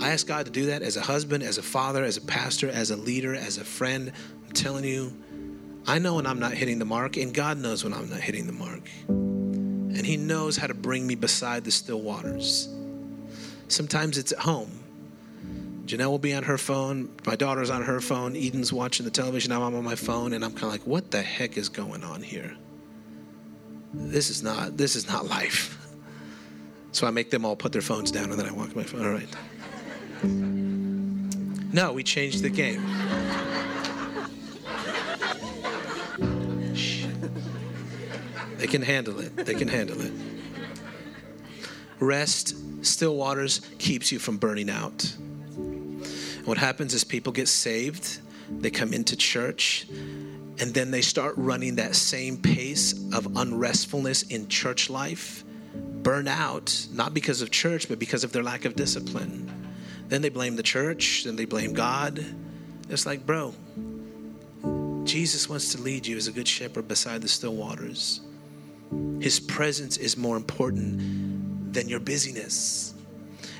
I 0.00 0.10
ask 0.10 0.26
God 0.26 0.46
to 0.46 0.52
do 0.52 0.66
that 0.66 0.82
as 0.82 0.96
a 0.96 1.00
husband, 1.00 1.42
as 1.42 1.58
a 1.58 1.62
father, 1.62 2.04
as 2.04 2.16
a 2.16 2.20
pastor, 2.20 2.68
as 2.68 2.90
a 2.90 2.96
leader, 2.96 3.34
as 3.34 3.58
a 3.58 3.64
friend. 3.64 4.12
I'm 4.46 4.52
telling 4.52 4.84
you, 4.84 5.12
I 5.86 5.98
know 5.98 6.14
when 6.14 6.26
I'm 6.26 6.38
not 6.38 6.52
hitting 6.52 6.78
the 6.78 6.84
mark, 6.84 7.16
and 7.16 7.34
God 7.34 7.58
knows 7.58 7.82
when 7.82 7.92
I'm 7.92 8.08
not 8.08 8.20
hitting 8.20 8.46
the 8.46 8.52
mark. 8.52 8.82
And 9.08 10.06
He 10.06 10.16
knows 10.16 10.56
how 10.56 10.68
to 10.68 10.74
bring 10.74 11.06
me 11.06 11.14
beside 11.14 11.64
the 11.64 11.70
still 11.70 12.00
waters. 12.00 12.68
Sometimes 13.68 14.18
it's 14.18 14.32
at 14.32 14.38
home. 14.38 14.70
Jannelle 15.86 16.10
will 16.10 16.18
be 16.18 16.34
on 16.34 16.42
her 16.42 16.58
phone, 16.58 17.10
my 17.26 17.34
daughter's 17.34 17.70
on 17.70 17.82
her 17.82 18.00
phone, 18.00 18.36
Eden's 18.36 18.72
watching 18.72 19.04
the 19.04 19.10
television, 19.10 19.52
I'm 19.52 19.62
on 19.62 19.82
my 19.82 19.94
phone, 19.94 20.34
and 20.34 20.44
I'm 20.44 20.52
kind 20.52 20.64
of 20.64 20.72
like, 20.72 20.86
what 20.86 21.10
the 21.10 21.22
heck 21.22 21.56
is 21.56 21.70
going 21.70 22.04
on 22.04 22.20
here? 22.22 22.54
This 23.94 24.28
is 24.28 24.42
not 24.42 24.76
this 24.76 24.96
is 24.96 25.08
not 25.08 25.26
life. 25.38 25.78
So 26.92 27.06
I 27.06 27.10
make 27.10 27.30
them 27.30 27.44
all 27.44 27.56
put 27.56 27.72
their 27.72 27.82
phones 27.82 28.10
down 28.10 28.30
and 28.30 28.38
then 28.38 28.46
I 28.46 28.52
walk 28.52 28.74
my 28.74 28.82
phone. 28.82 29.04
All 29.04 29.12
right. 29.12 29.28
No, 30.22 31.92
we 31.92 32.02
changed 32.02 32.42
the 32.42 32.50
game. 32.50 32.82
Shh. 36.74 37.06
They 38.56 38.66
can 38.66 38.82
handle 38.82 39.20
it. 39.20 39.36
They 39.36 39.54
can 39.54 39.68
handle 39.68 40.00
it. 40.00 40.12
Rest, 42.00 42.54
still 42.84 43.16
waters 43.16 43.60
keeps 43.78 44.12
you 44.12 44.18
from 44.18 44.36
burning 44.38 44.70
out. 44.70 45.14
What 46.44 46.58
happens 46.58 46.94
is 46.94 47.04
people 47.04 47.32
get 47.32 47.48
saved, 47.48 48.20
they 48.50 48.70
come 48.70 48.92
into 48.92 49.16
church, 49.16 49.86
and 49.90 50.72
then 50.72 50.90
they 50.90 51.02
start 51.02 51.34
running 51.36 51.76
that 51.76 51.94
same 51.94 52.36
pace 52.36 52.94
of 53.12 53.24
unrestfulness 53.36 54.30
in 54.30 54.48
church 54.48 54.88
life, 54.88 55.44
burn 55.74 56.26
out, 56.26 56.86
not 56.92 57.12
because 57.12 57.42
of 57.42 57.50
church, 57.50 57.88
but 57.88 57.98
because 57.98 58.24
of 58.24 58.32
their 58.32 58.42
lack 58.42 58.64
of 58.64 58.74
discipline. 58.74 59.57
Then 60.08 60.22
they 60.22 60.30
blame 60.30 60.56
the 60.56 60.62
church, 60.62 61.24
then 61.24 61.36
they 61.36 61.44
blame 61.44 61.74
God. 61.74 62.24
It's 62.88 63.04
like, 63.04 63.26
bro, 63.26 63.54
Jesus 65.04 65.48
wants 65.48 65.72
to 65.74 65.80
lead 65.80 66.06
you 66.06 66.16
as 66.16 66.26
a 66.26 66.32
good 66.32 66.48
shepherd 66.48 66.88
beside 66.88 67.22
the 67.22 67.28
still 67.28 67.54
waters. 67.54 68.20
His 69.20 69.38
presence 69.38 69.98
is 69.98 70.16
more 70.16 70.36
important 70.36 71.72
than 71.74 71.88
your 71.88 72.00
busyness. 72.00 72.94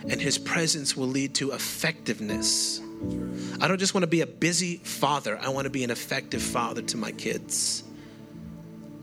And 0.08 0.20
his 0.20 0.38
presence 0.38 0.96
will 0.96 1.06
lead 1.08 1.34
to 1.36 1.52
effectiveness. 1.52 2.80
I 3.60 3.68
don't 3.68 3.78
just 3.78 3.94
want 3.94 4.02
to 4.02 4.08
be 4.08 4.22
a 4.22 4.26
busy 4.26 4.76
father, 4.78 5.38
I 5.40 5.50
want 5.50 5.64
to 5.64 5.70
be 5.70 5.84
an 5.84 5.90
effective 5.90 6.42
father 6.42 6.82
to 6.82 6.96
my 6.96 7.12
kids. 7.12 7.84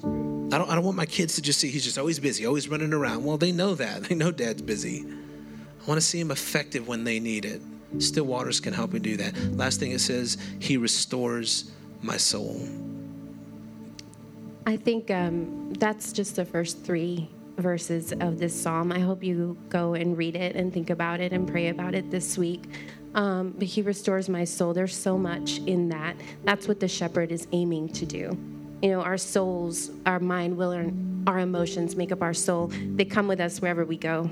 I 0.04 0.58
don't, 0.58 0.70
I 0.70 0.76
don't 0.76 0.84
want 0.84 0.98
my 0.98 1.06
kids 1.06 1.36
to 1.36 1.42
just 1.42 1.60
see 1.60 1.70
he's 1.70 1.84
just 1.84 1.98
always 1.98 2.20
busy, 2.20 2.46
always 2.46 2.70
running 2.70 2.94
around. 2.94 3.24
Well, 3.24 3.38
they 3.38 3.52
know 3.52 3.76
that. 3.76 4.04
They 4.10 4.16
know 4.16 4.32
dad's 4.32 4.62
busy. 4.62 5.06
I 5.86 5.88
want 5.88 6.02
to 6.02 6.06
see 6.06 6.20
him 6.20 6.32
effective 6.32 6.88
when 6.88 7.04
they 7.04 7.20
need 7.20 7.46
it. 7.46 7.62
Still 8.00 8.24
waters 8.24 8.60
can 8.60 8.74
help 8.74 8.92
me 8.92 9.00
do 9.00 9.18
that. 9.18 9.38
Last 9.56 9.80
thing 9.80 9.92
it 9.92 10.02
says, 10.02 10.36
He 10.58 10.78
restores 10.78 11.72
my 12.02 12.18
soul. 12.18 12.60
I 14.66 14.78
think 14.78 15.12
um, 15.12 15.74
that's 15.74 16.12
just 16.12 16.38
the 16.38 16.44
first 16.44 16.84
three 16.84 17.30
verses 17.58 18.14
of 18.14 18.40
this 18.40 18.60
psalm. 18.60 18.92
I 18.92 18.98
hope 18.98 19.24
you 19.24 19.56
go 19.70 19.94
and 19.94 20.18
read 20.18 20.36
it 20.36 20.56
and 20.56 20.74
think 20.74 20.90
about 20.90 21.20
it 21.20 21.32
and 21.32 21.48
pray 21.48 21.68
about 21.68 21.94
it 21.94 22.10
this 22.10 22.36
week. 22.36 22.64
Um, 23.14 23.54
but 23.56 23.68
He 23.68 23.84
restores 23.84 24.28
my 24.28 24.44
soul. 24.44 24.74
There's 24.74 24.98
so 24.98 25.20
much 25.20 25.60
in 25.68 25.88
that. 25.90 26.16
That's 26.46 26.68
what 26.68 26.80
the 26.80 26.88
shepherd 26.88 27.32
is 27.32 27.48
aiming 27.52 27.90
to 27.90 28.08
do. 28.08 28.36
You 28.82 28.90
know, 28.90 29.02
our 29.02 29.20
souls, 29.20 29.92
our 30.08 30.20
mind, 30.20 30.58
will, 30.58 30.92
our 31.28 31.40
emotions 31.40 31.96
make 31.96 32.12
up 32.12 32.24
our 32.24 32.34
soul. 32.34 32.72
They 32.74 33.06
come 33.06 33.28
with 33.28 33.40
us 33.40 33.62
wherever 33.62 33.86
we 33.86 33.98
go 33.98 34.32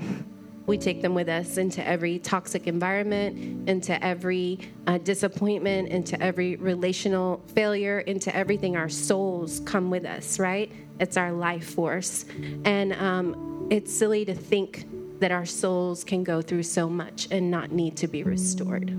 we 0.66 0.78
take 0.78 1.02
them 1.02 1.14
with 1.14 1.28
us 1.28 1.58
into 1.58 1.86
every 1.86 2.18
toxic 2.18 2.66
environment, 2.66 3.68
into 3.68 4.02
every 4.02 4.58
uh, 4.86 4.98
disappointment, 4.98 5.88
into 5.88 6.20
every 6.22 6.56
relational 6.56 7.42
failure, 7.54 8.00
into 8.00 8.34
everything. 8.34 8.76
Our 8.76 8.88
souls 8.88 9.60
come 9.60 9.90
with 9.90 10.06
us, 10.06 10.38
right? 10.38 10.72
It's 11.00 11.16
our 11.16 11.32
life 11.32 11.74
force. 11.74 12.24
And 12.64 12.94
um, 12.94 13.68
it's 13.70 13.92
silly 13.92 14.24
to 14.24 14.34
think 14.34 14.86
that 15.20 15.30
our 15.30 15.46
souls 15.46 16.02
can 16.04 16.24
go 16.24 16.40
through 16.40 16.62
so 16.62 16.88
much 16.88 17.28
and 17.30 17.50
not 17.50 17.70
need 17.70 17.96
to 17.98 18.08
be 18.08 18.22
restored. 18.22 18.92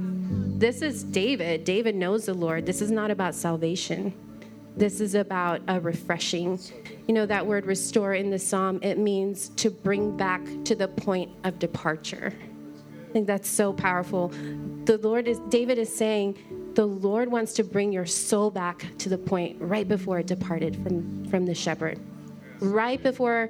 This 0.60 0.82
is 0.82 1.04
David. 1.04 1.66
David 1.66 1.96
knows 1.96 2.26
the 2.26 2.34
Lord. 2.34 2.66
This 2.66 2.82
is 2.82 2.92
not 2.92 3.12
about 3.12 3.36
salvation. 3.36 4.14
This 4.78 5.00
is 5.00 5.16
about 5.16 5.62
a 5.68 5.80
refreshing. 5.80 6.60
You 7.08 7.14
know, 7.14 7.26
that 7.26 7.46
word 7.46 7.66
restore 7.66 8.14
in 8.14 8.30
the 8.30 8.40
psalm, 8.40 8.80
it 8.82 8.98
means 8.98 9.50
to 9.50 9.70
bring 9.70 10.18
back 10.18 10.42
to 10.66 10.76
the 10.76 10.88
point 10.88 11.32
of 11.46 11.60
departure. 11.60 12.34
I 13.10 13.14
think 13.14 13.26
that's 13.26 13.48
so 13.48 13.72
powerful. 13.72 14.30
The 14.84 14.98
Lord 14.98 15.30
is, 15.30 15.40
David 15.48 15.78
is 15.78 15.96
saying, 15.96 16.38
the 16.76 16.86
Lord 16.86 17.32
wants 17.32 17.54
to 17.54 17.64
bring 17.64 17.94
your 17.94 18.06
soul 18.06 18.52
back 18.52 18.86
to 18.98 19.08
the 19.08 19.18
point 19.18 19.56
right 19.62 19.88
before 19.88 20.20
it 20.20 20.28
departed 20.28 20.76
from, 20.84 21.26
from 21.30 21.46
the 21.46 21.56
shepherd. 21.56 21.98
Right 22.60 23.02
before 23.02 23.50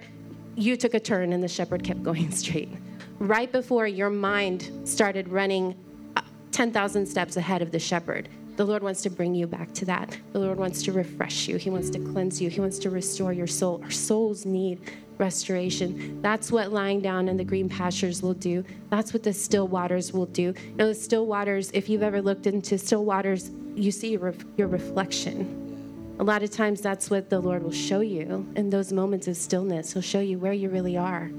you 0.55 0.77
took 0.77 0.93
a 0.93 0.99
turn 0.99 1.33
and 1.33 1.43
the 1.43 1.47
shepherd 1.47 1.83
kept 1.83 2.03
going 2.03 2.29
straight. 2.35 2.69
Right 3.17 3.51
before 3.51 3.87
your 3.87 4.11
mind 4.11 4.71
started 4.83 5.27
running 5.29 5.75
uh, 6.15 6.21
10,000 6.51 7.05
steps 7.07 7.35
ahead 7.35 7.63
of 7.63 7.71
the 7.71 7.79
shepherd. 7.79 8.29
The 8.55 8.65
Lord 8.65 8.83
wants 8.83 9.01
to 9.01 9.09
bring 9.09 9.35
you 9.35 9.47
back 9.47 9.73
to 9.73 9.85
that. 9.85 10.17
The 10.31 10.39
Lord 10.39 10.57
wants 10.57 10.81
to 10.83 10.93
refresh 10.93 11.47
you. 11.47 11.57
He 11.57 11.69
wants 11.69 11.89
to 11.89 11.99
cleanse 11.99 12.41
you. 12.41 12.49
He 12.49 12.61
wants 12.61 12.79
to 12.79 12.89
restore 12.89 13.33
your 13.33 13.47
soul. 13.47 13.81
Our 13.83 13.91
souls 13.91 14.45
need 14.45 14.79
restoration. 15.17 16.21
That's 16.21 16.51
what 16.51 16.71
lying 16.71 17.01
down 17.01 17.27
in 17.27 17.35
the 17.35 17.43
green 17.43 17.67
pastures 17.67 18.21
will 18.21 18.33
do. 18.33 18.63
That's 18.89 19.13
what 19.13 19.23
the 19.23 19.33
still 19.33 19.67
waters 19.67 20.13
will 20.13 20.25
do. 20.27 20.53
You 20.53 20.75
know, 20.77 20.87
the 20.87 20.95
still 20.95 21.25
waters, 21.25 21.69
if 21.73 21.89
you've 21.89 22.03
ever 22.03 22.21
looked 22.21 22.47
into 22.47 22.77
still 22.77 23.03
waters, 23.03 23.51
you 23.75 23.91
see 23.91 24.11
your, 24.11 24.33
your 24.55 24.67
reflection. 24.67 26.15
A 26.19 26.23
lot 26.23 26.43
of 26.43 26.49
times 26.49 26.79
that's 26.79 27.09
what 27.09 27.29
the 27.29 27.39
Lord 27.39 27.61
will 27.61 27.71
show 27.71 27.99
you 27.99 28.47
in 28.55 28.69
those 28.69 28.93
moments 28.93 29.27
of 29.27 29.35
stillness. 29.35 29.91
He'll 29.91 30.01
show 30.01 30.21
you 30.21 30.39
where 30.39 30.53
you 30.53 30.69
really 30.69 30.95
are. 30.95 31.29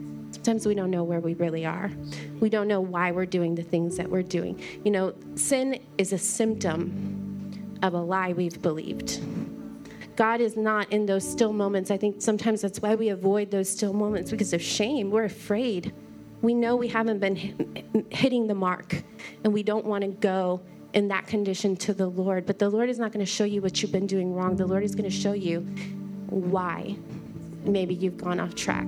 Sometimes 0.46 0.64
we 0.64 0.76
don't 0.76 0.92
know 0.92 1.02
where 1.02 1.18
we 1.18 1.34
really 1.34 1.66
are. 1.66 1.90
We 2.38 2.48
don't 2.48 2.68
know 2.68 2.80
why 2.80 3.10
we're 3.10 3.26
doing 3.26 3.56
the 3.56 3.64
things 3.64 3.96
that 3.96 4.08
we're 4.08 4.22
doing. 4.22 4.62
You 4.84 4.92
know, 4.92 5.12
sin 5.34 5.80
is 5.98 6.12
a 6.12 6.18
symptom 6.18 7.78
of 7.82 7.94
a 7.94 8.00
lie 8.00 8.32
we've 8.32 8.62
believed. 8.62 9.20
God 10.14 10.40
is 10.40 10.56
not 10.56 10.92
in 10.92 11.04
those 11.04 11.28
still 11.28 11.52
moments. 11.52 11.90
I 11.90 11.96
think 11.96 12.22
sometimes 12.22 12.60
that's 12.60 12.80
why 12.80 12.94
we 12.94 13.08
avoid 13.08 13.50
those 13.50 13.68
still 13.68 13.92
moments 13.92 14.30
because 14.30 14.52
of 14.52 14.62
shame. 14.62 15.10
We're 15.10 15.24
afraid. 15.24 15.92
We 16.42 16.54
know 16.54 16.76
we 16.76 16.86
haven't 16.86 17.18
been 17.18 18.06
hitting 18.10 18.46
the 18.46 18.54
mark 18.54 19.02
and 19.42 19.52
we 19.52 19.64
don't 19.64 19.84
want 19.84 20.02
to 20.02 20.10
go 20.10 20.60
in 20.92 21.08
that 21.08 21.26
condition 21.26 21.74
to 21.78 21.92
the 21.92 22.06
Lord. 22.06 22.46
But 22.46 22.60
the 22.60 22.68
Lord 22.68 22.88
is 22.88 23.00
not 23.00 23.10
going 23.10 23.26
to 23.26 23.30
show 23.30 23.42
you 23.42 23.62
what 23.62 23.82
you've 23.82 23.90
been 23.90 24.06
doing 24.06 24.32
wrong. 24.32 24.54
The 24.54 24.66
Lord 24.66 24.84
is 24.84 24.94
going 24.94 25.10
to 25.10 25.16
show 25.16 25.32
you 25.32 25.62
why 26.28 26.94
maybe 27.64 27.96
you've 27.96 28.18
gone 28.18 28.38
off 28.38 28.54
track. 28.54 28.86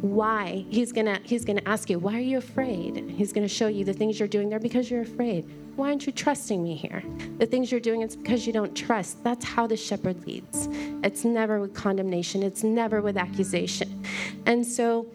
Why? 0.00 0.64
He's 0.68 0.92
to 1.06 1.20
he's 1.24 1.44
to 1.58 1.68
ask 1.68 1.88
you, 1.90 1.98
"Why 1.98 2.16
are 2.16 2.20
you 2.20 2.38
afraid?" 2.38 3.10
He's 3.16 3.32
to 3.46 3.54
show 3.54 3.68
you 3.68 3.84
the 3.84 3.92
things 3.92 4.18
you're 4.18 4.28
doing 4.28 4.48
there 4.48 4.60
because 4.60 4.90
you're 4.90 5.02
afraid. 5.02 5.44
Why 5.76 5.88
aren't 5.88 6.06
you 6.06 6.12
trusting 6.12 6.62
me 6.62 6.74
here? 6.74 7.02
The 7.38 7.46
things 7.46 7.70
you're 7.70 7.80
doing 7.80 8.02
it's 8.02 8.16
because 8.16 8.46
you 8.46 8.52
don't 8.52 8.74
trust. 8.74 9.22
That's 9.24 9.44
how 9.44 9.66
the 9.66 9.76
shepherd 9.76 10.26
leads. 10.26 10.68
It's 11.02 11.24
never 11.24 11.60
with 11.60 11.74
condemnation. 11.74 12.42
It's 12.42 12.62
never 12.62 13.02
with 13.02 13.16
accusation. 13.16 14.02
And 14.46 14.66
so 14.66 15.06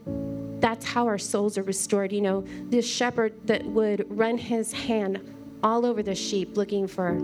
that's 0.60 0.86
how 0.86 1.08
our 1.08 1.18
souls 1.18 1.58
are 1.58 1.64
restored. 1.64 2.12
You 2.12 2.22
know, 2.22 2.44
this 2.70 2.88
shepherd 2.88 3.34
that 3.48 3.66
would 3.66 4.06
run 4.10 4.38
his 4.38 4.72
hand 4.72 5.20
all 5.64 5.86
over 5.86 6.04
the 6.04 6.16
sheep 6.16 6.58
looking 6.58 6.88
for 6.88 7.20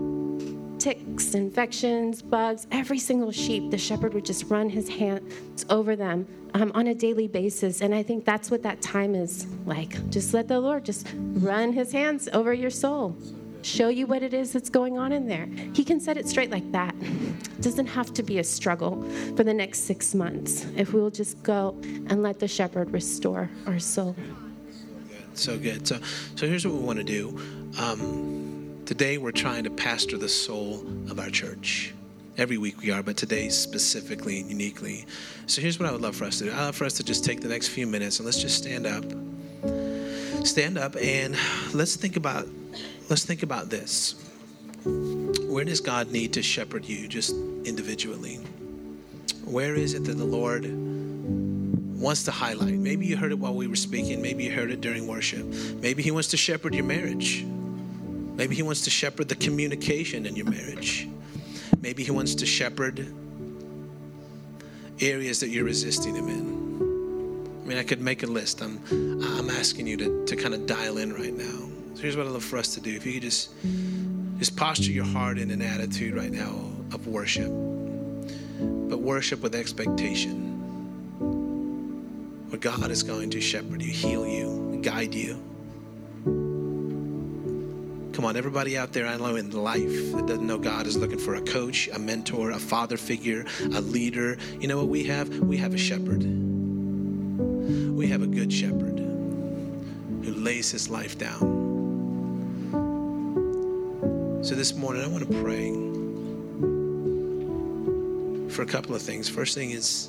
ticks, 0.78 1.34
infections, 1.34 2.22
bugs. 2.22 2.66
Every 2.70 2.98
single 2.98 3.32
sheep, 3.32 3.70
the 3.70 3.78
shepherd 3.78 4.14
would 4.14 4.24
just 4.24 4.44
run 4.44 4.68
his 4.68 4.88
hands 4.88 5.66
over 5.68 5.96
them 5.96 6.26
um, 6.54 6.72
on 6.74 6.88
a 6.88 6.94
daily 6.94 7.28
basis. 7.28 7.80
And 7.80 7.94
I 7.94 8.02
think 8.02 8.24
that's 8.24 8.50
what 8.50 8.62
that 8.62 8.80
time 8.80 9.14
is 9.14 9.46
like. 9.66 10.08
Just 10.10 10.34
let 10.34 10.48
the 10.48 10.60
Lord 10.60 10.84
just 10.84 11.06
run 11.14 11.72
his 11.72 11.92
hands 11.92 12.28
over 12.32 12.54
your 12.54 12.70
soul, 12.70 13.16
show 13.62 13.88
you 13.88 14.06
what 14.06 14.22
it 14.22 14.32
is 14.32 14.52
that's 14.52 14.70
going 14.70 14.98
on 14.98 15.12
in 15.12 15.26
there. 15.26 15.46
He 15.74 15.84
can 15.84 16.00
set 16.00 16.16
it 16.16 16.28
straight 16.28 16.50
like 16.50 16.70
that. 16.72 16.94
It 17.00 17.62
doesn't 17.62 17.86
have 17.86 18.14
to 18.14 18.22
be 18.22 18.38
a 18.38 18.44
struggle 18.44 19.02
for 19.36 19.44
the 19.44 19.54
next 19.54 19.80
six 19.80 20.14
months 20.14 20.66
if 20.76 20.92
we 20.92 21.00
will 21.00 21.10
just 21.10 21.42
go 21.42 21.76
and 21.82 22.22
let 22.22 22.38
the 22.38 22.48
shepherd 22.48 22.90
restore 22.92 23.50
our 23.66 23.78
soul. 23.78 24.14
So 25.34 25.56
good. 25.56 25.86
So, 25.86 25.98
so 26.34 26.48
here's 26.48 26.66
what 26.66 26.74
we 26.74 26.80
want 26.80 26.98
to 26.98 27.04
do. 27.04 27.38
Um, 27.78 28.47
today 28.88 29.18
we're 29.18 29.30
trying 29.30 29.62
to 29.64 29.68
pastor 29.68 30.16
the 30.16 30.30
soul 30.30 30.76
of 31.10 31.20
our 31.20 31.28
church. 31.28 31.92
Every 32.38 32.56
week 32.56 32.80
we 32.80 32.90
are, 32.90 33.02
but 33.02 33.18
today 33.18 33.50
specifically 33.50 34.40
and 34.40 34.48
uniquely. 34.48 35.04
So 35.46 35.60
here's 35.60 35.78
what 35.78 35.86
I 35.86 35.92
would 35.92 36.00
love 36.00 36.16
for 36.16 36.24
us 36.24 36.38
to 36.38 36.44
do. 36.44 36.52
I'd 36.52 36.56
love 36.56 36.76
for 36.76 36.86
us 36.86 36.94
to 36.94 37.04
just 37.04 37.22
take 37.22 37.42
the 37.42 37.48
next 37.48 37.68
few 37.68 37.86
minutes 37.86 38.18
and 38.18 38.24
let's 38.24 38.40
just 38.40 38.56
stand 38.56 38.86
up. 38.86 39.04
Stand 40.46 40.78
up 40.78 40.96
and 40.96 41.36
let's 41.74 41.96
think 41.96 42.16
about 42.16 42.48
let's 43.10 43.26
think 43.26 43.42
about 43.42 43.68
this. 43.68 44.14
Where 44.84 45.66
does 45.66 45.82
God 45.82 46.10
need 46.10 46.32
to 46.32 46.42
shepherd 46.42 46.86
you 46.86 47.08
just 47.08 47.34
individually? 47.66 48.36
Where 49.44 49.74
is 49.74 49.92
it 49.92 50.04
that 50.04 50.16
the 50.16 50.24
Lord 50.24 50.64
wants 50.64 52.22
to 52.22 52.30
highlight. 52.30 52.74
Maybe 52.74 53.06
you 53.06 53.16
heard 53.16 53.32
it 53.32 53.38
while 53.38 53.54
we 53.54 53.66
were 53.66 53.76
speaking. 53.76 54.22
Maybe 54.22 54.44
you 54.44 54.52
heard 54.52 54.70
it 54.70 54.80
during 54.80 55.08
worship. 55.08 55.44
Maybe 55.82 56.02
He 56.02 56.12
wants 56.12 56.28
to 56.28 56.36
shepherd 56.36 56.72
your 56.72 56.84
marriage. 56.84 57.44
Maybe 58.38 58.54
He 58.54 58.62
wants 58.62 58.82
to 58.82 58.90
shepherd 58.90 59.28
the 59.28 59.34
communication 59.34 60.24
in 60.24 60.36
your 60.36 60.46
marriage. 60.46 61.08
Maybe 61.82 62.04
He 62.04 62.12
wants 62.12 62.36
to 62.36 62.46
shepherd 62.46 63.12
areas 65.00 65.40
that 65.40 65.48
you're 65.48 65.64
resisting 65.64 66.14
Him 66.14 66.28
in. 66.28 67.62
I 67.62 67.68
mean, 67.68 67.78
I 67.78 67.82
could 67.82 68.00
make 68.00 68.22
a 68.22 68.26
list. 68.26 68.62
I'm, 68.62 68.80
I'm 68.90 69.50
asking 69.50 69.88
you 69.88 69.96
to, 69.98 70.24
to 70.24 70.36
kind 70.36 70.54
of 70.54 70.66
dial 70.66 70.98
in 70.98 71.12
right 71.12 71.34
now. 71.34 71.68
So 71.94 72.02
here's 72.02 72.16
what 72.16 72.26
I'd 72.26 72.32
love 72.32 72.44
for 72.44 72.58
us 72.58 72.74
to 72.74 72.80
do. 72.80 72.94
If 72.94 73.04
you 73.04 73.14
could 73.14 73.22
just, 73.22 73.50
just 74.38 74.56
posture 74.56 74.92
your 74.92 75.04
heart 75.04 75.36
in 75.36 75.50
an 75.50 75.60
attitude 75.60 76.14
right 76.14 76.30
now 76.30 76.54
of 76.92 77.08
worship, 77.08 77.48
but 77.48 79.00
worship 79.00 79.42
with 79.42 79.56
expectation 79.56 80.44
where 82.50 82.58
God 82.58 82.90
is 82.92 83.02
going 83.02 83.30
to 83.30 83.40
shepherd 83.40 83.82
you, 83.82 83.90
heal 83.90 84.26
you, 84.26 84.78
guide 84.80 85.12
you. 85.12 85.42
Come 88.18 88.24
on, 88.24 88.36
everybody 88.36 88.76
out 88.76 88.92
there 88.92 89.06
I 89.06 89.16
know 89.16 89.36
in 89.36 89.52
life 89.52 90.12
that 90.14 90.26
doesn't 90.26 90.44
know 90.44 90.58
God 90.58 90.88
is 90.88 90.96
looking 90.96 91.20
for 91.20 91.36
a 91.36 91.40
coach, 91.40 91.88
a 91.92 92.00
mentor, 92.00 92.50
a 92.50 92.58
father 92.58 92.96
figure, 92.96 93.46
a 93.60 93.80
leader. 93.80 94.36
You 94.58 94.66
know 94.66 94.76
what 94.76 94.88
we 94.88 95.04
have? 95.04 95.28
We 95.38 95.56
have 95.58 95.72
a 95.72 95.78
shepherd. 95.78 96.24
We 97.94 98.08
have 98.08 98.22
a 98.22 98.26
good 98.26 98.52
shepherd 98.52 98.98
who 98.98 100.34
lays 100.34 100.72
his 100.72 100.90
life 100.90 101.16
down. 101.16 101.38
So 104.42 104.56
this 104.56 104.74
morning, 104.74 105.04
I 105.04 105.06
want 105.06 105.22
to 105.22 105.40
pray 105.40 105.70
for 108.52 108.62
a 108.62 108.66
couple 108.66 108.96
of 108.96 109.02
things. 109.02 109.28
First 109.28 109.54
thing 109.54 109.70
is 109.70 110.08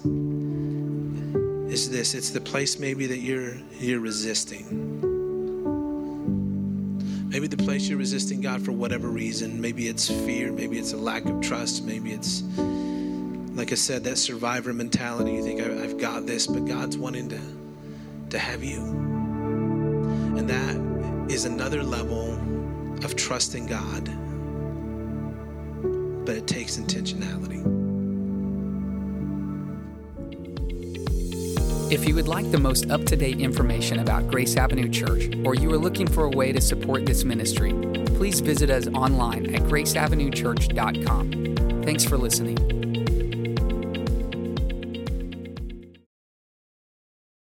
is 1.72 1.92
this 1.92 2.16
it's 2.16 2.32
the 2.32 2.42
place 2.42 2.80
maybe 2.80 3.06
that 3.06 3.20
you're 3.20 3.54
you're 3.78 4.00
resisting 4.00 5.09
maybe 7.30 7.48
the 7.48 7.58
place 7.58 7.88
you're 7.88 7.98
resisting 7.98 8.42
god 8.42 8.62
for 8.64 8.72
whatever 8.72 9.08
reason. 9.08 9.62
Maybe 9.62 9.88
it's 9.88 10.08
fear. 10.08 10.52
Maybe 10.52 10.78
it's 10.78 10.94
a 10.94 10.98
lack 10.98 11.26
of 11.26 11.42
trust. 11.42 11.86
Maybe 11.86 12.12
it's 12.12 12.44
like 13.56 13.72
i 13.72 13.76
said 13.76 14.04
that 14.04 14.18
survivor 14.18 14.74
mentality. 14.74 15.34
You 15.34 15.44
think 15.44 15.62
i've 15.62 15.98
got 15.98 16.26
this 16.26 16.48
but 16.48 16.66
god's 16.66 16.98
wanting 16.98 17.30
to 17.30 17.42
to 18.32 18.40
have 18.40 18.64
you. 18.64 18.80
And 20.38 20.50
that 20.50 21.32
is 21.32 21.46
another 21.46 21.84
level 21.84 22.34
of 23.04 23.16
trusting 23.16 23.68
god 23.68 24.06
but 26.26 26.36
it 26.36 26.48
takes 26.48 26.78
intentionality 26.78 27.79
If 31.92 32.08
you 32.08 32.14
would 32.14 32.28
like 32.28 32.52
the 32.52 32.60
most 32.60 32.92
up 32.92 33.04
to 33.06 33.16
date 33.16 33.40
information 33.40 33.98
about 33.98 34.28
Grace 34.28 34.56
Avenue 34.58 34.90
Church, 34.90 35.28
or 35.44 35.56
you 35.56 35.74
are 35.74 35.78
looking 35.78 36.06
for 36.06 36.26
a 36.26 36.30
way 36.30 36.52
to 36.52 36.62
support 36.62 37.08
this 37.08 37.24
ministry, 37.24 37.74
please 38.16 38.42
visit 38.42 38.70
us 38.70 38.88
online 38.90 39.56
at 39.56 39.62
graceavenuechurch.com. 39.62 41.84
Thanks 41.84 42.06
for 42.06 42.18
listening. 42.18 42.79